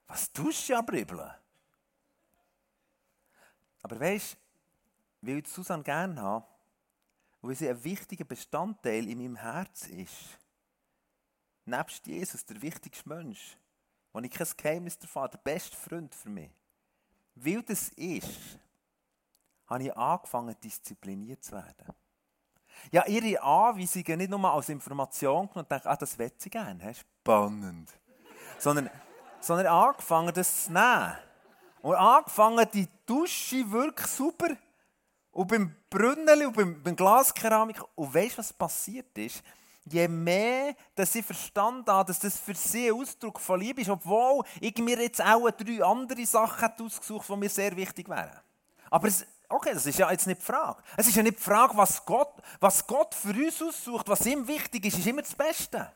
[0.06, 1.30] Was tust du abribbeln?
[3.82, 6.46] Aber weißt du, weil ich Susanne gerne habe,
[7.42, 10.38] weil sie ein wichtiger Bestandteil in meinem Herz ist,
[11.64, 13.58] nebst Jesus der wichtigste Mensch,
[14.12, 16.50] wo ich kein Geheimnis davon der beste Freund für mich.
[17.34, 18.58] Weil das ist,
[19.66, 21.94] habe ich angefangen, diszipliniert zu werden.
[22.90, 26.94] Ja, ihre Anweisungen nicht nur als Information genommen und dachte, ah, das wette ich gerne,
[26.94, 27.90] spannend.
[28.58, 28.90] sondern,
[29.40, 31.16] sondern angefangen, das zu nehmen.
[31.82, 34.48] Und angefangen, die Dusche wirklich super
[35.32, 37.82] und beim Brunnen und beim, beim Glaskeramik.
[37.94, 39.42] Und weißt du, was passiert ist?
[39.86, 43.90] je mehr dass sie verstanden haben, dass das für sie ein Ausdruck von Liebe ist,
[43.90, 48.40] obwohl ich mir jetzt auch drei andere Sachen ausgesucht die mir sehr wichtig wären.
[48.90, 50.82] Aber es, okay, das ist ja jetzt nicht die Frage.
[50.96, 54.46] Es ist ja nicht die Frage, was Gott, was Gott für uns aussucht, was ihm
[54.46, 55.92] wichtig ist, ist immer das Beste.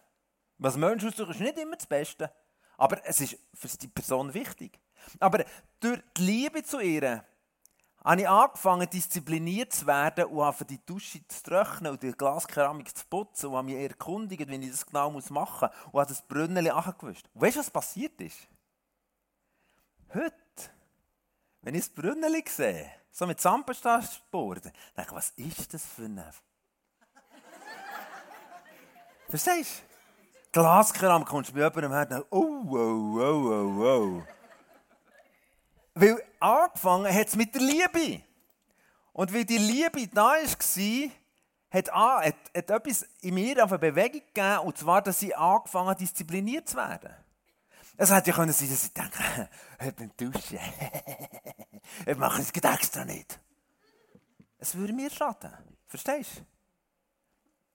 [0.58, 2.32] Was Menschen aussuchen, ist nicht immer das Beste.
[2.76, 4.78] Aber es ist für die Person wichtig.
[5.18, 5.44] Aber
[5.80, 7.24] durch die Liebe zu ihr
[8.04, 12.96] habe ich angefangen, diszipliniert zu werden und habe die Dusche zu trocknen und die Glaskeramik
[12.96, 15.30] zu putzen und habe mich erkundigt, wie ich das genau machen muss
[15.92, 17.28] und habe das Brunnen angewusst.
[17.34, 18.48] Und weißt du, was passiert ist?
[20.14, 20.32] Heute,
[21.62, 26.22] wenn ich das Brunnen sehe, so mit Zahnpasta-Spuren, denke ich, was ist das für ein...
[29.28, 29.82] Verstehst
[30.52, 30.60] du?
[30.60, 34.22] Glaskeramik kommst du bei jemandem her und denkst, oh, oh, oh, oh, oh.
[35.94, 38.22] Weil angefangen hat es mit der Liebe.
[39.12, 41.10] Und weil die Liebe da war,
[41.70, 45.88] hat, hat, hat etwas in mir auf eine Bewegung gegeben, und zwar, dass sie angefangen
[45.88, 47.12] hat, diszipliniert zu werden.
[48.00, 50.60] Es hätte ja können sein, dass ich denke, heute beim Duschen,
[52.06, 53.40] ich mache es extra nicht.
[54.56, 55.52] Es würde mir schaden.
[55.84, 56.44] Verstehst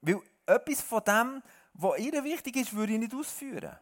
[0.02, 0.14] du?
[0.14, 3.78] Weil etwas von dem, was ihr wichtig ist, würde ich nicht ausführen.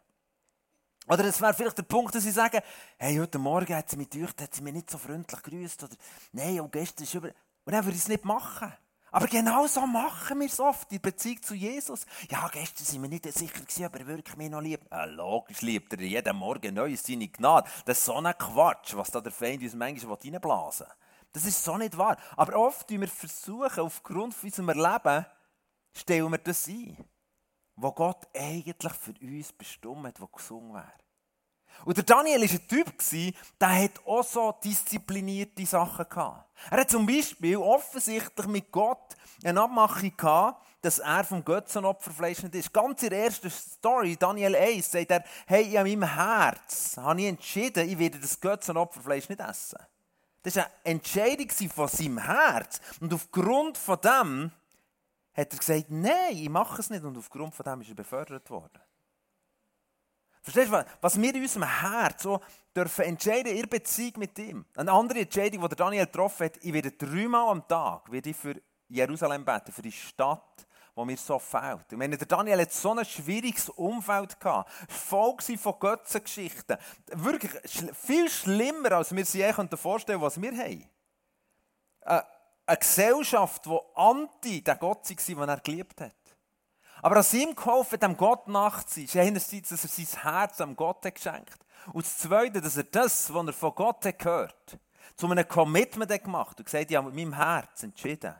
[1.08, 2.62] Oder es wäre vielleicht der Punkt, dass sie sagen,
[2.98, 5.96] hey, heute Morgen hat sie mich durch, hat sie mich nicht so freundlich grüßt oder
[6.32, 7.30] nein, und gestern ist über...
[7.66, 8.74] Und dann würde ich es nicht machen.
[9.12, 12.06] Aber genau so machen wir es oft in Beziehung zu Jesus.
[12.30, 14.90] Ja, gestern sind wir nicht sicher gewesen, ob er wirklich mich noch liebt.
[14.90, 17.70] Ja, logisch liebt er jeden Morgen neu seine Gnade.
[17.86, 20.96] Das ist so ein Quatsch, was da der Feind uns manchmal reinblasen will.
[21.34, 22.18] Das ist so nicht wahr.
[22.38, 25.26] Aber oft tun wir versuchen, aufgrund von unserem Erleben,
[25.94, 26.98] stellen wir das ein
[27.82, 30.94] wo Gott eigentlich für uns bestimmt hat, wo gesungen wäre.
[31.86, 36.50] Und der Daniel war ein Typ, der hat auch so disziplinierte Sachen gehabt.
[36.70, 42.56] Er hat zum Beispiel offensichtlich mit Gott eine Abmachung gehabt, dass er vom Götzenopferfleisch nicht
[42.56, 42.74] ist.
[42.74, 47.28] Ganz in der ersten Story, Daniel 1, sagt er, hey, in meinem Herz habe ich
[47.28, 49.80] entschieden, ich werde das Götzenopferfleisch nicht essen.
[50.44, 52.82] Das war eine Entscheidung von seinem Herz.
[53.00, 54.52] Und aufgrund von dem
[55.34, 57.04] hat er gesagt, nein, ich mache es nicht.
[57.04, 58.80] Und aufgrund von dem ist er befördert worden.
[60.42, 62.42] Verstehst du, was wir in unserem Herz so
[62.76, 64.66] dürfen entscheiden, ihre Beziehung mit ihm.
[64.76, 68.56] Eine andere Entscheidung, die Daniel getroffen hat, ich werde dreimal am Tag werde ich für
[68.88, 71.86] Jerusalem beten, für die Stadt, wo mir so fehlt.
[71.92, 76.78] Ich meine, der Daniel hat so ein schwieriges Umfeld gehabt, voll von Götzengeschichten.
[77.08, 77.52] Wirklich
[77.94, 79.44] viel schlimmer, als wir sich
[79.76, 80.90] vorstellen können, was wir haben.
[82.02, 82.22] Äh,
[82.66, 86.16] eine Gesellschaft, die anti den Gott war, den er geliebt hat.
[87.02, 91.06] Aber an ihm geholfen, dem Gott nachzuziehen, ist einerseits, dass er sein Herz am Gott
[91.06, 91.60] hat geschenkt
[91.94, 94.78] und das Zweite, dass er das, was er von Gott hat gehört,
[95.16, 98.36] zu einem Commitment hat gemacht und gesagt, ich habe mit meinem Herz entschieden.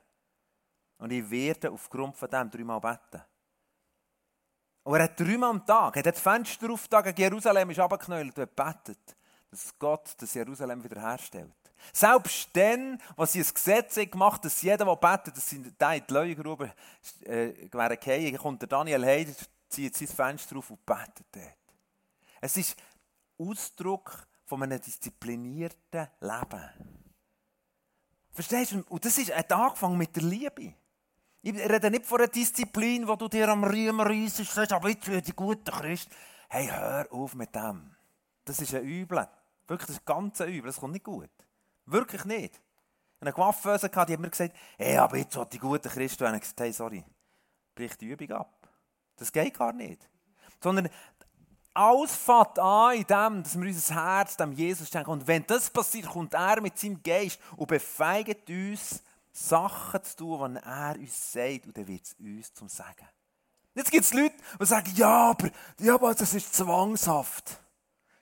[0.98, 3.24] Und ich werde aufgrund von dem dreimal beten.
[4.84, 8.38] Und er hat dreimal am Tag, er hat das Fenster auf gegen Jerusalem ist runtergeknallt
[8.38, 9.16] und betet,
[9.50, 11.54] dass Gott das Jerusalem wiederherstellt.
[11.94, 15.94] Selbst dann, was sie ein Gesetz gemacht haben, dass jeder, der betet, dass sie da
[15.94, 16.72] in die Leuengrube
[17.24, 19.34] äh, fallen, kommt der Daniel Heider,
[19.68, 21.58] zieht sein Fenster auf und betet dort.
[22.40, 22.76] Es ist
[23.38, 26.70] Ausdruck von einem disziplinierten Leben.
[28.32, 28.84] Verstehst du?
[28.90, 30.74] Und das ist ein angefangen mit der Liebe.
[31.44, 35.08] Ich rede nicht von einer Disziplin, wo du dir am Riemen reissest sagst, aber jetzt
[35.08, 36.10] werde ich guter Christ.
[36.50, 37.96] Hey, hör auf mit dem.
[38.46, 39.28] Das ist ein Übel.
[39.68, 40.68] Wirklich, das ist ganz ein Übel.
[40.68, 41.30] Das kommt nicht gut.
[41.86, 42.62] Wirklich nicht.
[43.20, 46.36] Eine Coiffeuse die hat mir gesagt, hey, aber jetzt sollte ich guter Christ werden.
[46.36, 47.04] Ich gesagt, hey, sorry,
[47.76, 48.70] brich die Übung ab.
[49.16, 50.10] Das geht gar nicht.
[50.60, 50.90] Sondern
[51.74, 55.12] alles fängt an in dem, dass wir unser Herz dem Jesus schenken.
[55.12, 60.56] Und wenn das passiert, kommt er mit seinem Geist und befeigt uns, Sachen zu tun,
[60.56, 63.08] die er uns sagt, und dann wird es uns zum Sagen.
[63.74, 67.62] Jetzt gibt es Leute, die sagen, ja, aber, ja, aber das ist zwangshaft.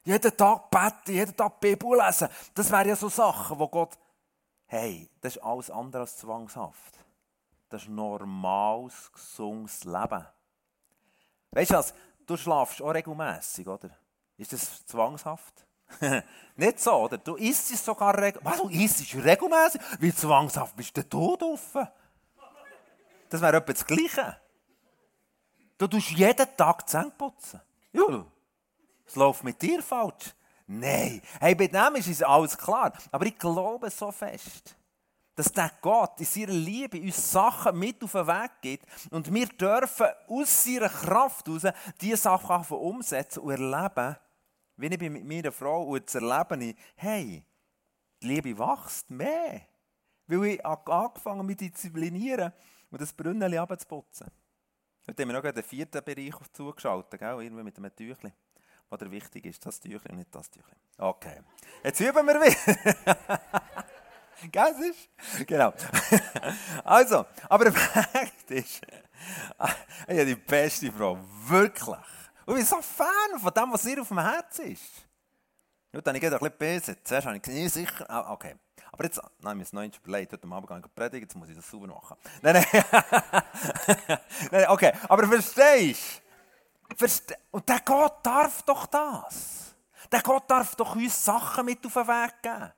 [0.04, 2.30] Jeden Tag beten, jeden Tag Bibel lesen.
[2.54, 3.98] Das wären ja so Sachen, wo Gott,
[4.66, 7.00] hey, das ist alles andere als zwangshaft.
[7.70, 10.26] Das ist normales, gesundes Leben.
[11.52, 11.94] Weißt du was?
[12.26, 13.90] Du schlafst auch regelmässig, oder?
[14.38, 15.66] Ist das zwangshaft?
[16.56, 17.18] Nicht so, oder?
[17.18, 18.60] Du isst es sogar regelmässig.
[18.60, 19.82] Was, du isst es regelmässig?
[20.00, 21.88] Wie zwangshaft bist du tot offen?
[23.30, 24.40] Das wäre etwa das Gleiche.
[25.78, 27.62] Du tust jeden Tag die Zähne putzen.
[27.94, 28.26] Ja.
[29.10, 30.36] Es läuft mit dir falsch.
[30.68, 31.20] Nein.
[31.40, 32.94] Hey, bei dem ist es alles klar.
[33.12, 34.76] Aber ich glaube so fest,
[35.36, 39.48] dass der Gott in seiner Liebe uns Sachen mit auf den Weg gibt und wir
[39.48, 44.16] dürfen aus seiner Kraft heraus diese Sachen umsetzen und erleben,
[44.76, 47.44] wenn ich bin mit meiner Frau und jetzt erlebe ich, hey,
[48.22, 49.62] die Liebe wächst mehr.
[50.28, 52.54] Weil ich angefangen mit disziplinieren
[52.92, 54.28] und das Brunnen abzuputzen.
[55.08, 57.42] Heute haben wir noch den vierten Bereich zugeschaltet, gell?
[57.42, 58.34] irgendwie mit einem Tüchlein.
[58.90, 60.76] Was wichtig ist, das Tüchlein nicht das Tüchlein.
[60.98, 61.42] Okay.
[61.84, 63.40] Jetzt üben wir wieder.
[64.52, 65.48] Gell, ist?
[65.48, 65.74] Genau.
[66.84, 71.98] Also, aber der Fakt ist, ich habe die beste Frau, wirklich.
[72.46, 75.06] Und ich bin so Fan von dem, was ihr auf dem Herz ist.
[75.92, 76.96] Gut, dann habe ein bisschen besser.
[77.04, 78.10] Zuerst habe ich gesagt, sicher.
[78.10, 78.56] Ah, okay.
[78.92, 81.50] Aber jetzt, nein, mir ist noch nicht überlegt, heute Abend gehe ich predigen, jetzt muss
[81.50, 82.18] ich das sauber machen.
[82.42, 82.84] Nein, nein.
[84.52, 86.29] nein okay, aber verstehst du?
[87.52, 89.76] Und der Gott darf doch das.
[90.12, 92.72] Der Gott darf doch uns Sachen mit auf den Weg geben.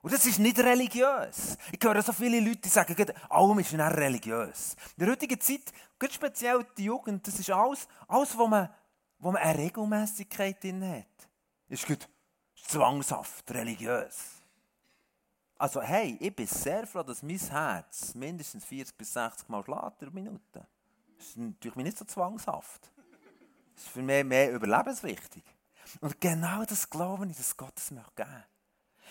[0.00, 1.56] Und das ist nicht religiös.
[1.72, 2.94] Ich höre so viele Leute, die sagen,
[3.28, 4.76] allem ist nicht religiös.
[4.96, 8.68] In der heutigen Zeit, ganz speziell die Jugend, das ist alles, alles wo man
[9.18, 11.28] wo man eine Regelmäßigkeit drin hat.
[11.68, 12.08] Ist gut
[12.54, 14.40] zwangshaft, religiös.
[15.56, 20.02] Also hey, ich bin sehr froh, dass mein Herz mindestens 40 bis 60 Mal schlägt
[20.02, 20.66] in Minuten.
[21.16, 22.92] Das ist natürlich nicht so zwangshaft.
[23.78, 25.44] Das ist für mich mehr überlebenswichtig.
[26.00, 28.44] Und genau das glaube ich, dass Gott es möchte geben.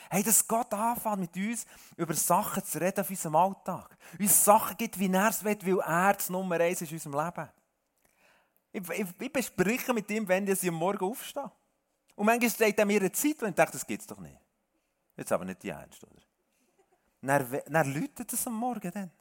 [0.09, 3.97] Hey, dass Gott anfängt mit uns über Sachen zu reden auf unserem Alltag.
[4.19, 7.25] Uns Sachen gibt, wie er es will, weil er das Nummer eins ist in unserem
[7.25, 7.49] Leben.
[8.73, 11.49] Ich, ich, ich bespreche mit ihm, wenn ich am Morgen aufstehe.
[12.15, 14.37] Und manchmal steht er mir eine Zeit, wo ich denke, das gibt es doch nicht.
[15.15, 16.21] Jetzt aber nicht die Ernst, oder?
[17.21, 19.11] Dann, dann läutet es am Morgen dann.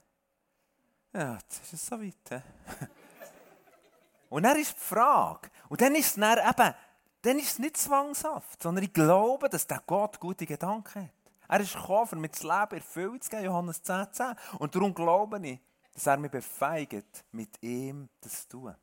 [1.13, 2.43] Ja, jetzt ist es so weit.
[4.29, 6.75] Und dann ist die Frage, und dann ist es dann eben,
[7.23, 11.11] dann ist es nicht zwangshaft, sondern ich glaube, dass der Gott gute Gedanken hat.
[11.49, 14.35] Er ist gekommen, um mir das Leben erfüllt zu geben, Johannes 10, 10.
[14.59, 15.61] Und darum glaube ich,
[15.93, 18.75] dass er mich befeigt, mit ihm das zu tun.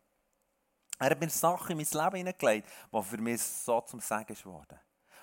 [0.99, 4.79] Er hat mir Sachen in mein Leben hineingelegt, die für mich so zum Sagen geworden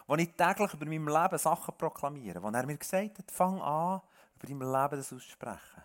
[0.06, 2.42] Wo ich täglich über mein Leben Sachen proklamiere.
[2.42, 4.02] Wo er mir gesagt hat, fang an,
[4.36, 5.82] über dein Leben das auszusprechen.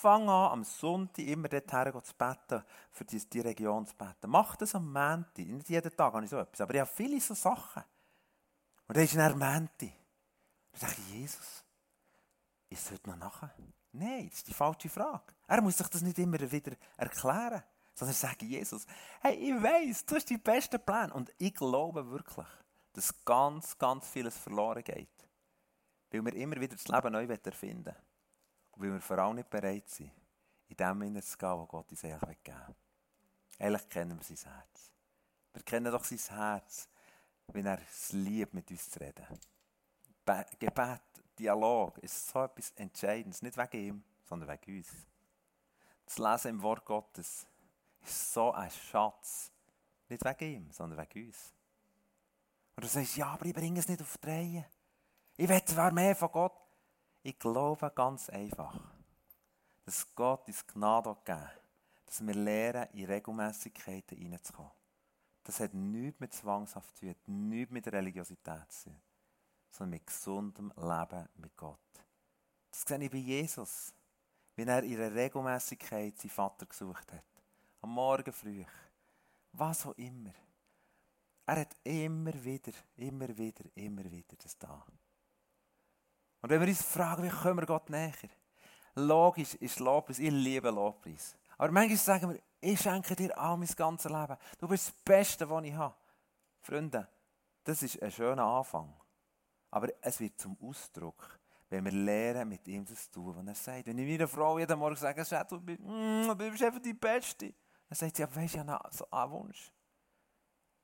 [0.00, 4.28] Fang an, am Sonntag immer dorthin zu beten, für die, die Region zu beten.
[4.30, 5.38] Mach das am Montag.
[5.38, 7.82] Nicht jeden Tag habe ich so etwas, aber ich habe viele so Sachen.
[8.86, 9.68] Und dann ist er Montag.
[9.80, 11.64] Dann sage ich, Jesus,
[12.70, 13.54] ist es heute noch nachher?
[13.92, 15.34] Nein, das ist die falsche Frage.
[15.46, 17.62] Er muss sich das nicht immer wieder erklären
[17.98, 18.86] sondern sage Jesus,
[19.20, 21.12] hey, ich weiß, du hast die besten Pläne.
[21.12, 22.46] Und ich glaube wirklich,
[22.92, 25.08] dass ganz, ganz vieles verloren geht.
[26.10, 28.07] Weil wir immer wieder das Leben neu erfinden wollen.
[28.78, 30.12] Weil wir vor allem nicht bereit sind,
[30.68, 32.76] in dem Sinne zu gehen, was Gott uns eigentlich geben will.
[33.58, 34.92] Eigentlich kennen wir sein Herz.
[35.52, 36.88] Wir kennen doch sein Herz,
[37.48, 39.26] wenn er es liebt, mit uns zu reden.
[40.58, 41.00] Gebet,
[41.38, 43.42] Dialog ist so etwas Entscheidendes.
[43.42, 44.88] Nicht wegen ihm, sondern wegen uns.
[46.04, 47.46] Das Lesen im Wort Gottes
[48.02, 49.50] ist so ein Schatz.
[50.08, 51.52] Nicht wegen ihm, sondern wegen uns.
[52.76, 54.66] Und du sagst, ja, aber ich bringe es nicht auf die Reihe.
[55.36, 56.67] Ich will zwar mehr von Gott.
[57.22, 58.78] Ich glaube ganz einfach,
[59.84, 61.48] dass Gott uns Gnade gegeben
[62.08, 64.72] dass wir lernen, in Regelmäßigkeiten hineinzukommen.
[65.44, 69.00] Das hat nichts mit Zwangshaft zu tun, nichts mit Religiosität zu tun,
[69.70, 71.78] sondern mit gesundem Leben mit Gott.
[72.70, 73.92] Das sehe ich bei Jesus,
[74.56, 77.24] wie er in ihrer Regelmäßigkeit seinen Vater gesucht hat.
[77.82, 78.64] Am Morgen früh.
[79.52, 80.32] Was auch immer.
[81.46, 84.84] Er hat immer wieder, immer wieder, immer wieder das da.
[86.40, 88.12] Und wenn wir uns fragen, wie kommen wir Gott näher?
[88.94, 91.36] Logisch ist Lobpreis, ich liebe Lobpreis.
[91.56, 94.36] Aber manchmal sagen wir, ich schenke dir all mein ganzes Leben.
[94.58, 95.94] Du bist das Beste, was ich habe.
[96.60, 97.08] Freunde,
[97.64, 98.92] das ist ein schöner Anfang.
[99.70, 103.54] Aber es wird zum Ausdruck, wenn wir lernen, mit ihm das zu tun, was er
[103.54, 103.86] sagt.
[103.86, 107.54] Wenn ich meiner Frau jeden Morgen sage, du bist, mm, einfach die Beste,
[107.88, 109.72] dann sagt sie, ja, weisst du, ja, so einen Wunsch.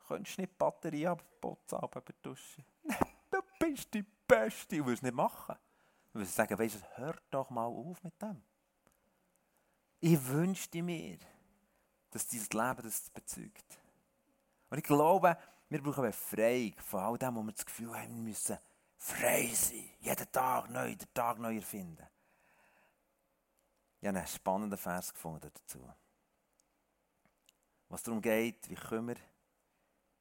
[0.06, 2.64] Könntest du nicht die Batterie abputzen, aber die Dusche?
[2.82, 2.98] Nein,
[3.30, 4.76] du bist die Beste.
[4.76, 5.56] Du willst es nicht machen.
[6.12, 8.42] Du willst sagen, weisst du, hör doch mal auf mit dem.
[10.00, 11.18] Ich wünschte mir,
[12.10, 13.78] dass dieses Leben das bezeugt.
[14.70, 15.36] Und ich glaube,
[15.68, 18.58] wir brauchen eine Befreiung von all dem, wo wir das Gefühl haben, wir müssen
[18.98, 19.90] frei sein.
[20.00, 22.06] Jeden Tag neu, den Tag neu erfinden.
[24.00, 25.88] Ich habe einen spannenden Vers gefunden dazu.
[27.88, 29.16] Was darum geht, wie können wir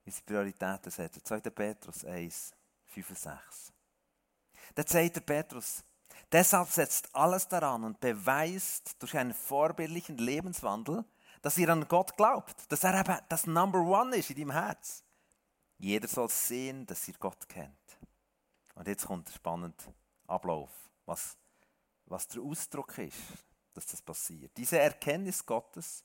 [0.06, 1.24] unsere Prioritäten setzen.
[1.24, 1.40] 2.
[1.42, 2.54] Petrus 1,
[2.86, 3.74] 5 und 6.
[4.76, 5.84] Da sagt der Petrus,
[6.32, 11.06] deshalb setzt alles daran und beweist durch einen vorbildlichen Lebenswandel,
[11.42, 15.04] dass ihr an Gott glaubt, dass er eben das Number One ist in deinem Herz.
[15.78, 18.00] Jeder soll sehen, dass ihr Gott kennt.
[18.76, 19.84] Und jetzt kommt der spannende
[20.28, 20.72] Ablauf,
[21.06, 21.38] was,
[22.06, 23.18] was der Ausdruck ist,
[23.74, 24.56] dass das passiert.
[24.56, 26.04] Diese Erkenntnis Gottes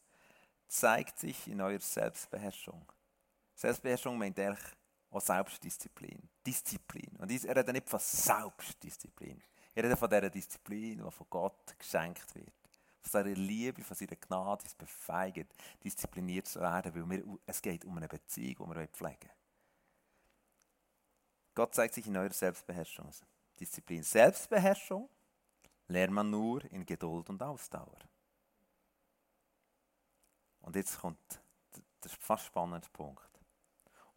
[0.66, 2.84] zeigt sich in eurer Selbstbeherrschung.
[3.54, 4.64] Selbstbeherrschung meint eigentlich
[5.10, 6.28] auch Selbstdisziplin.
[6.46, 7.16] Disziplin.
[7.18, 9.42] Und er redet nicht von Selbstdisziplin.
[9.74, 12.52] Er redet von dieser Disziplin, die von Gott geschenkt wird.
[13.00, 17.84] Von seiner Liebe, von seiner Gnade, uns befeigt, diszipliniert zu werden, weil wir, es geht
[17.84, 19.30] um eine Beziehung, die wir pflegen.
[21.54, 23.10] Gott zeigt sich in eurer Selbstbeherrschung.
[23.58, 24.02] Disziplin.
[24.02, 25.08] Selbstbeherrschung
[25.88, 27.98] lernt man nur in Geduld und Ausdauer.
[30.60, 31.40] Und jetzt kommt
[32.04, 33.27] der fast spannende Punkt.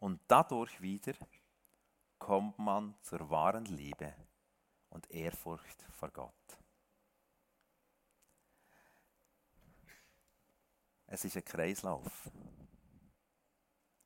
[0.02, 1.14] Und dadurch wieder
[2.18, 4.12] kommt man zur wahren Liebe
[4.88, 6.58] und Ehrfurcht vor Gott.
[11.06, 12.32] Es ist ein Kreislauf.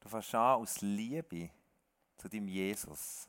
[0.00, 1.48] Du fängst an aus Liebe
[2.18, 3.26] zu deinem Jesus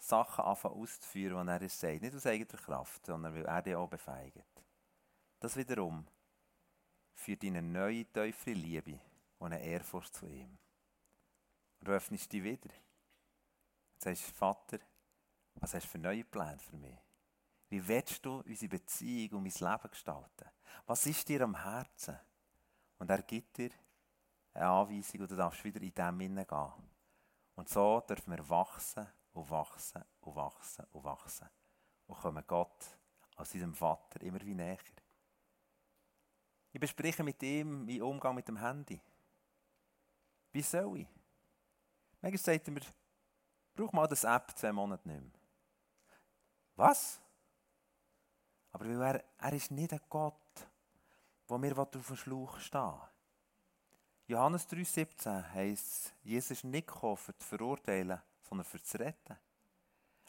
[0.00, 2.02] Sachen anfangen auszuführen, die er dir sagt.
[2.02, 4.64] Nicht aus eigener Kraft, sondern weil er dich auch befeigt.
[5.38, 6.08] Das wiederum
[7.14, 8.98] führt in eine neue, tiefere Liebe
[9.38, 10.58] und eine Ehrfurcht zu ihm.
[11.78, 12.70] Und du öffnest dich wieder.
[13.94, 14.78] Und sagst, Vater,
[15.54, 16.98] was hast du für neue Pläne für mich?
[17.68, 20.48] Wie willst du unsere Beziehung und mein Leben gestalten?
[20.86, 22.18] Was ist dir am Herzen?
[22.98, 23.70] Und er gibt dir
[24.54, 26.72] eine Anweisung und du darfst wieder in dem hineingehen.
[27.54, 31.48] Und so dürfen wir wachsen und wachsen und wachsen und wachsen.
[32.06, 32.98] Und kommen Gott
[33.36, 34.78] als unserem Vater immer wie näher.
[36.72, 39.00] Ich bespreche mit ihm meinen Umgang mit dem Handy.
[40.52, 41.17] Wie soll ich?
[42.20, 42.80] Manchmal sagt er mir,
[43.74, 45.30] brauch mal das App zwei Monate nicht mehr.
[46.76, 47.20] Was?
[48.72, 50.34] Aber weil er, er ist nicht ein Gott,
[51.48, 53.00] der mir auf den Schlauch stehen
[54.28, 59.38] Johannes 3,17 heisst, Jesus ist nicht gekommen, für zu verurteilen, sondern für zu retten.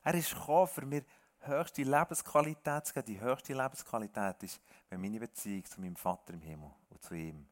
[0.04, 1.04] Er ist gekommen, für mir
[1.40, 3.08] höchste Lebensqualität zu geben.
[3.08, 7.46] Die höchste Lebensqualität ist, wenn meine Beziehung zu meinem Vater im Himmel und zu ihm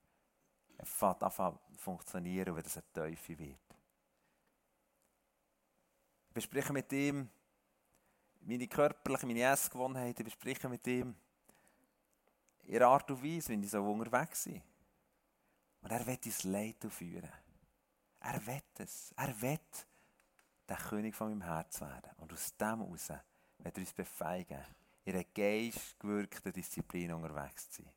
[0.77, 3.76] anfängt funktionieren, wenn das eine Teufel wird.
[6.37, 7.27] Bespreche mit ihm
[8.41, 11.15] meine körperlichen, meine Essgewohnheiten, bespreche mit ihm
[12.65, 14.61] ihre Art und Weise, wenn ich so unterwegs bin.
[15.81, 17.31] Und er wird ins Leid führen.
[18.19, 19.11] Er wird es.
[19.17, 19.87] Er wird
[20.69, 22.11] der König von meinem Herz werden.
[22.17, 23.09] Und aus dem heraus
[23.57, 24.63] wird er uns befeigen,
[25.05, 27.91] in einer geistgewirkten Disziplin unterwegs zu sein.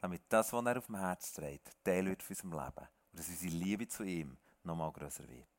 [0.00, 2.88] Damit das, was er auf dem Herz trägt, Teil wird für unserem Leben.
[3.12, 5.53] Und dass unsere Liebe zu ihm noch mal größer wird.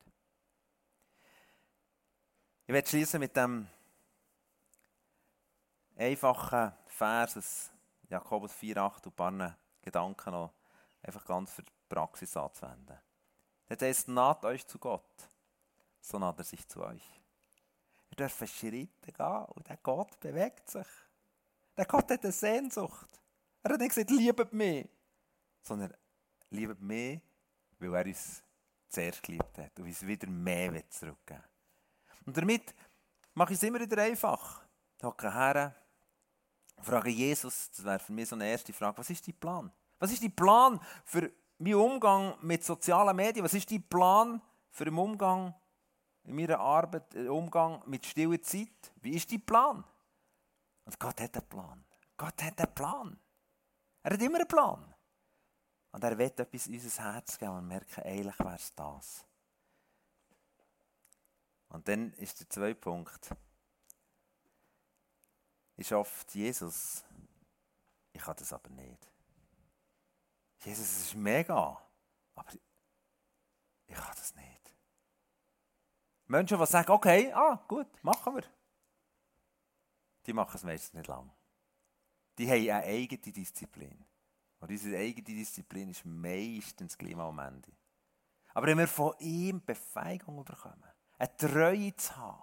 [2.68, 3.68] Ich werde schließen mit dem
[5.94, 7.70] einfachen Vers aus
[8.08, 10.52] Jakobus 4,8 und ein paar Gedanken noch
[11.00, 12.98] einfach ganz für die Praxis anzuwenden.
[13.66, 15.30] Das heißt, naht euch zu Gott,
[16.00, 17.08] so naht er sich zu euch.
[18.08, 20.88] Wir dürfen Schritte gehen und der Gott bewegt sich.
[21.76, 23.22] Der Gott hat eine Sehnsucht.
[23.62, 24.88] Er hat nicht gesagt, liebet mich,
[25.62, 25.94] sondern
[26.50, 27.20] liebt mehr,
[27.78, 28.42] weil er uns
[28.88, 31.55] zuerst geliebt hat und uns wieder mehr zurückgeben will.
[32.26, 32.74] Und damit
[33.34, 34.62] mache ich es immer wieder einfach.
[34.98, 35.74] Ich hocke her,
[36.82, 39.72] frage Jesus, das wäre für mich so eine erste Frage, was ist dein Plan?
[39.98, 43.44] Was ist dein Plan für meinen Umgang mit sozialen Medien?
[43.44, 45.54] Was ist dein Plan für den Umgang
[46.24, 48.92] in meiner Arbeit, den Umgang mit stiller Zeit?
[49.00, 49.84] Wie ist dein Plan?
[50.84, 51.84] Und Gott hat einen Plan.
[52.16, 53.20] Gott hat einen Plan.
[54.02, 54.94] Er hat immer einen Plan.
[55.92, 59.24] Und er wird etwas in unser Herz geben und merken, eigentlich wäre es das.
[61.68, 63.34] Und dann ist der zweite Punkt.
[65.76, 67.04] Ist oft Jesus.
[68.12, 69.10] Ich kann das aber nicht.
[70.64, 71.80] Jesus, es ist mega,
[72.34, 72.52] aber
[73.86, 74.74] ich kann das nicht.
[76.26, 78.44] Menschen, die sagen, okay, ah, gut, machen wir.
[80.26, 81.30] Die machen es meistens nicht lang.
[82.38, 84.04] Die haben eine eigene Disziplin.
[84.58, 87.70] Und unsere eigene Disziplin ist meistens gleich am Ende.
[88.54, 92.42] Aber wenn wir von ihm Befähigung bekommen, eine Treue zu haben,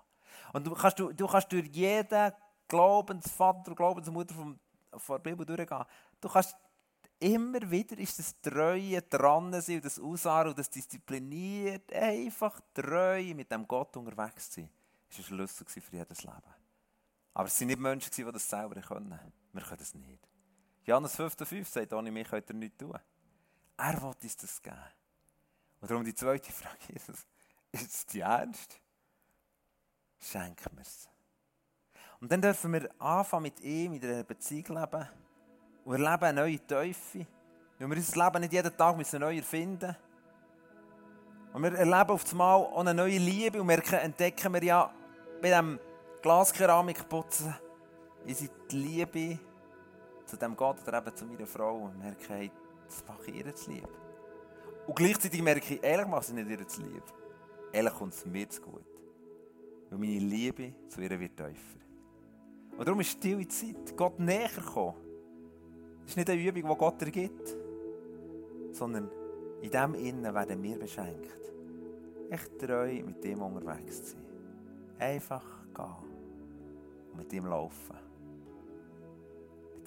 [0.53, 2.31] und du kannst, du, du kannst durch jeden
[2.67, 4.59] Glaubensvater, Glaubensmutter vom,
[4.95, 5.83] von der Bibel durchgehen,
[6.21, 6.55] du kannst
[7.19, 13.33] immer wieder ist das Treue dran sein und das Ausharren und das diszipliniert, einfach treu
[13.33, 14.69] mit dem Gott unterwegs zu sein.
[15.07, 16.53] Das war ein Schlüssel für jedes Leben.
[17.33, 19.19] Aber es waren nicht Menschen, die das selber können.
[19.53, 20.27] Wir können das nicht.
[20.85, 22.97] Johannes 5,5 sagt, ohne mich könnt ihr nichts tun.
[23.77, 24.77] Er will uns das geben.
[25.79, 27.25] Und darum die zweite Frage, Jesus,
[27.81, 28.79] ist die ernst?
[30.19, 31.09] Schenk es.
[32.19, 35.09] Und dann dürfen wir anfangen mit ihm in einer Beziehung leben
[35.83, 37.27] und erleben eine neue Teufel.
[37.77, 39.95] Weil wir unser Leben nicht jeden Tag müssen neu erfinden
[41.51, 44.93] Und wir erleben auf einmal auch eine neue Liebe und merken, entdecken wir ja
[45.41, 45.79] bei diesem
[46.21, 47.53] Glaskeramikputzen,
[48.25, 49.39] die Liebe
[50.25, 52.51] zu dem Gott oder eben zu meiner Frau und merke, hey,
[52.85, 53.89] das mache ich ihr zu lieb.
[54.87, 57.03] Und gleichzeitig merke ich, ehrlich mache ich nicht ihr zu lieb.
[57.73, 58.85] Ehrlich kommt es mir zu gut.
[59.89, 61.79] Weil meine Liebe zu ihr wird tiefer.
[62.77, 64.95] Und darum ist stille Zeit, Gott näher kommen.
[66.01, 67.55] Das ist nicht eine Übung, die Gott dir gibt,
[68.71, 69.09] sondern
[69.61, 71.51] in dem Innen werden wir beschenkt.
[72.29, 74.23] Echt treu mit dem unterwegs zu sein.
[74.99, 75.85] Einfach gehen
[77.11, 78.12] und mit ihm laufen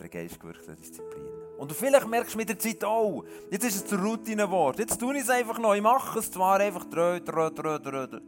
[0.01, 1.25] der geistgewirkten Disziplin.
[1.59, 4.77] Und vielleicht merkst du mit der Zeit auch, jetzt ist es zur Routine geworden.
[4.79, 5.75] Jetzt tue ich es einfach noch.
[5.75, 8.21] Ich mache es zwar einfach trö, trö, trö, trö.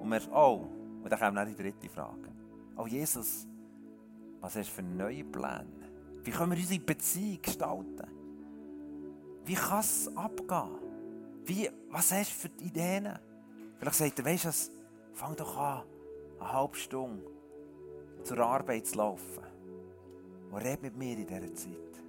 [0.00, 0.66] Und merkst, oh,
[1.02, 2.28] und dann kommt dann die dritte Frage.
[2.76, 3.46] Oh Jesus,
[4.40, 5.66] was hast du für neue Pläne?
[6.24, 8.06] Wie können wir unsere Beziehung gestalten?
[9.44, 10.78] Wie kann es abgehen?
[11.44, 13.18] Wie, was hast du für Ideen?
[13.78, 14.50] Vielleicht sagt er, weißt du
[15.14, 15.82] fang doch an,
[16.38, 17.24] eine halbe Stunde
[18.22, 19.51] zur Arbeit zu laufen.
[20.52, 22.04] Und red mit mir in dieser Zeit.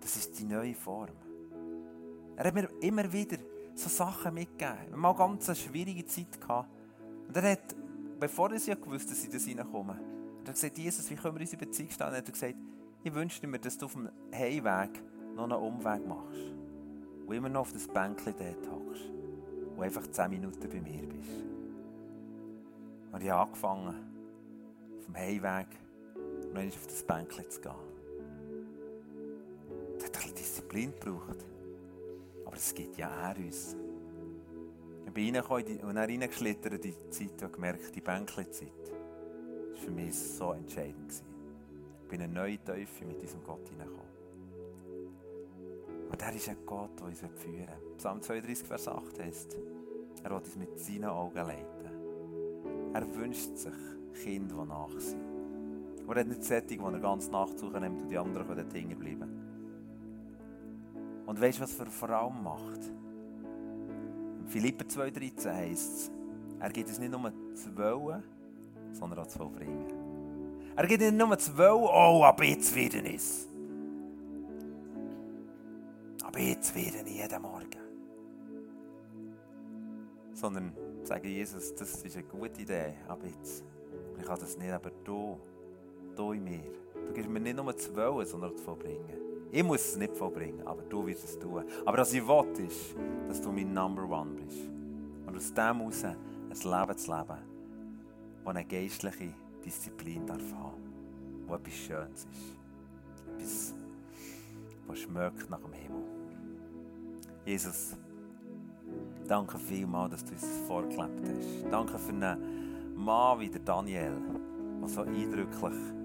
[0.00, 1.10] Das ist die neue Form.
[2.36, 3.36] Er hat mir immer wieder
[3.74, 4.78] so Sachen mitgegeben.
[4.86, 6.38] Wir haben mal ganz schwierige Zeit.
[7.26, 7.74] Und er hat,
[8.20, 9.98] bevor er ja gewusst dass ich das reinkomme,
[10.44, 12.12] er hat gesagt, Jesus, wie können wir unsere Beziehung stellen?
[12.12, 12.54] Er hat gesagt,
[13.02, 15.02] ich wünsche mir, dass du auf dem Heimweg
[15.34, 16.54] noch einen Umweg machst.
[17.26, 19.02] Und immer noch auf das Bänkchen dort hockst.
[19.76, 21.44] Und einfach 10 Minuten bei mir bist.
[23.12, 23.94] Und ich habe angefangen,
[24.98, 25.66] auf dem Heimweg
[26.52, 27.72] noch auf das Bänkchen zu gehen.
[29.98, 31.44] Das hat ein bisschen Disziplin gebraucht.
[32.44, 33.76] Aber es gibt ja er uns.
[35.06, 36.20] Ich bin reingekommen und dann in
[36.80, 41.22] die Zeit und gemerkt, die Bänkchen-Zeit war für mich so entscheidend.
[42.02, 44.08] Ich bin in eine neue Teufel mit diesem Gott hineingekommen.
[46.10, 47.96] Und er ist ein Gott, der uns führen will.
[47.96, 49.56] Psalm 32, Vers 8 heißt,
[50.22, 51.78] er will uns mit seinen Augen leiten.
[52.94, 53.72] Er wünscht sich
[54.22, 55.37] Kinder, die nach sind.
[56.08, 59.48] Er hat nicht Sättig, wo er ganz Nacht nimmt und die anderen können hängen bleiben.
[61.26, 62.90] Und weißt du, was er vor allem macht?
[64.40, 66.10] In Philippe 2,13 heisst es,
[66.58, 68.22] er gibt es nicht nur zu wollen,
[68.92, 69.86] sondern auch zu vollbringen.
[70.74, 73.46] Er gibt nicht nur zu wollen, oh, ab jetzt werden es.
[76.24, 77.68] Aber jetzt werden jeden Morgen.
[80.32, 83.64] Sondern sagen Jesus, das ist eine gute Idee, ab jetzt.
[84.18, 85.38] Ich kann das nicht, aber du
[86.18, 86.64] du in mir.
[87.06, 89.18] Du gibst mir nicht nur zu wollen, sondern zu vollbringen.
[89.50, 91.64] Ich muss es nicht vollbringen, aber du wirst es tun.
[91.86, 92.94] Aber was ich will, ist,
[93.26, 94.68] dass du mein Number One bist.
[95.26, 96.16] Und aus dem heraus ein
[96.50, 97.38] Leben zu leben,
[98.44, 100.82] das eine geistliche Disziplin darf haben.
[101.46, 102.56] Wo etwas Schönes ist.
[103.34, 103.74] Etwas,
[104.86, 106.02] was schmeckt nach dem Himmel.
[107.46, 107.96] Jesus,
[109.26, 111.72] danke vielmals, dass du uns vorgelebt hast.
[111.72, 114.12] Danke für einen Mann wie Daniel,
[114.80, 115.97] der so eindrücklich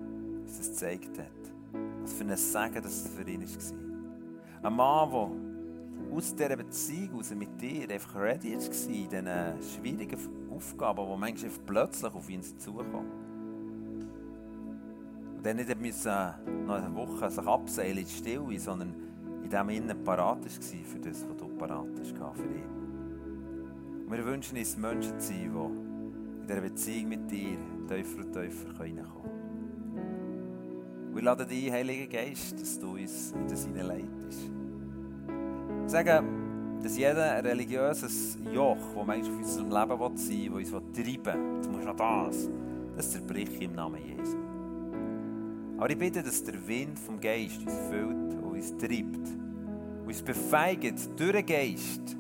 [0.58, 1.82] uns das gezeigt hat.
[2.02, 4.70] Was für ein Segen das für ihn war.
[4.70, 9.28] Ein Mann, der aus dieser Beziehung raus mit dir einfach ready war, in diesen
[9.62, 10.20] schwierigen
[10.52, 13.12] Aufgaben, die manchmal plötzlich auf ihn zukommen.
[15.38, 16.12] Und dann nicht müssen
[16.68, 18.94] noch eine Woche sich abseilen in die Stille, sondern
[19.44, 21.88] in dem Innen parat war für das, was du parat
[22.36, 24.06] für ihn.
[24.06, 28.34] Und wir wünschen uns Menschen zu sein, die in dieser Beziehung mit dir tiefer und
[28.34, 29.33] tiefer reinkommen können.
[31.14, 34.52] Wir laden dich, Heiliger Geist, dass du uns in das hineinleitest.
[35.86, 41.26] Sagen, dass jeder religiöses Joch, das manchmal auf unserem Leben sein will, das uns treiben
[41.26, 42.50] will, jetzt musst du noch das,
[42.96, 44.38] das zerbricht im Namen Jesu.
[45.78, 49.28] Aber ich bitte, dass der Wind vom Geist uns füllt und uns treibt,
[50.08, 52.18] uns befeigt durch den Geist,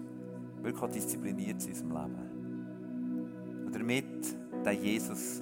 [0.62, 3.66] wirklich diszipliniert in unserem Leben.
[3.66, 5.42] Und damit den Jesus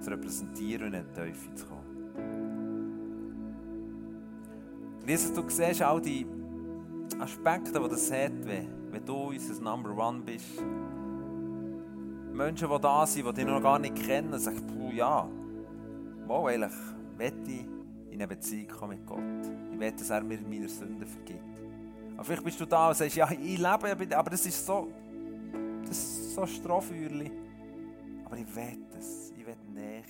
[0.00, 1.77] zu repräsentieren und in die Teufel zu kommen.
[5.08, 6.26] Jesus, du siehst all die
[7.18, 10.62] Aspekte, die das hat, wenn, du unser Number One bist.
[12.30, 15.26] Menschen, die da sind, die dich noch gar nicht kennen, sagen, puh, ja,
[16.26, 16.74] wo eigentlich
[17.16, 17.66] möchte ich
[18.10, 19.50] in eine Beziehung kommen mit Gott.
[19.72, 21.40] Ich möchte, dass er mir meine Sünden vergibt.
[22.14, 24.88] Aber vielleicht bist du da und sagst, ja, ich lebe, aber das ist so,
[25.86, 27.32] das ist so Strohfeuerli.
[28.26, 30.02] Aber ich will es, ich will Nähe.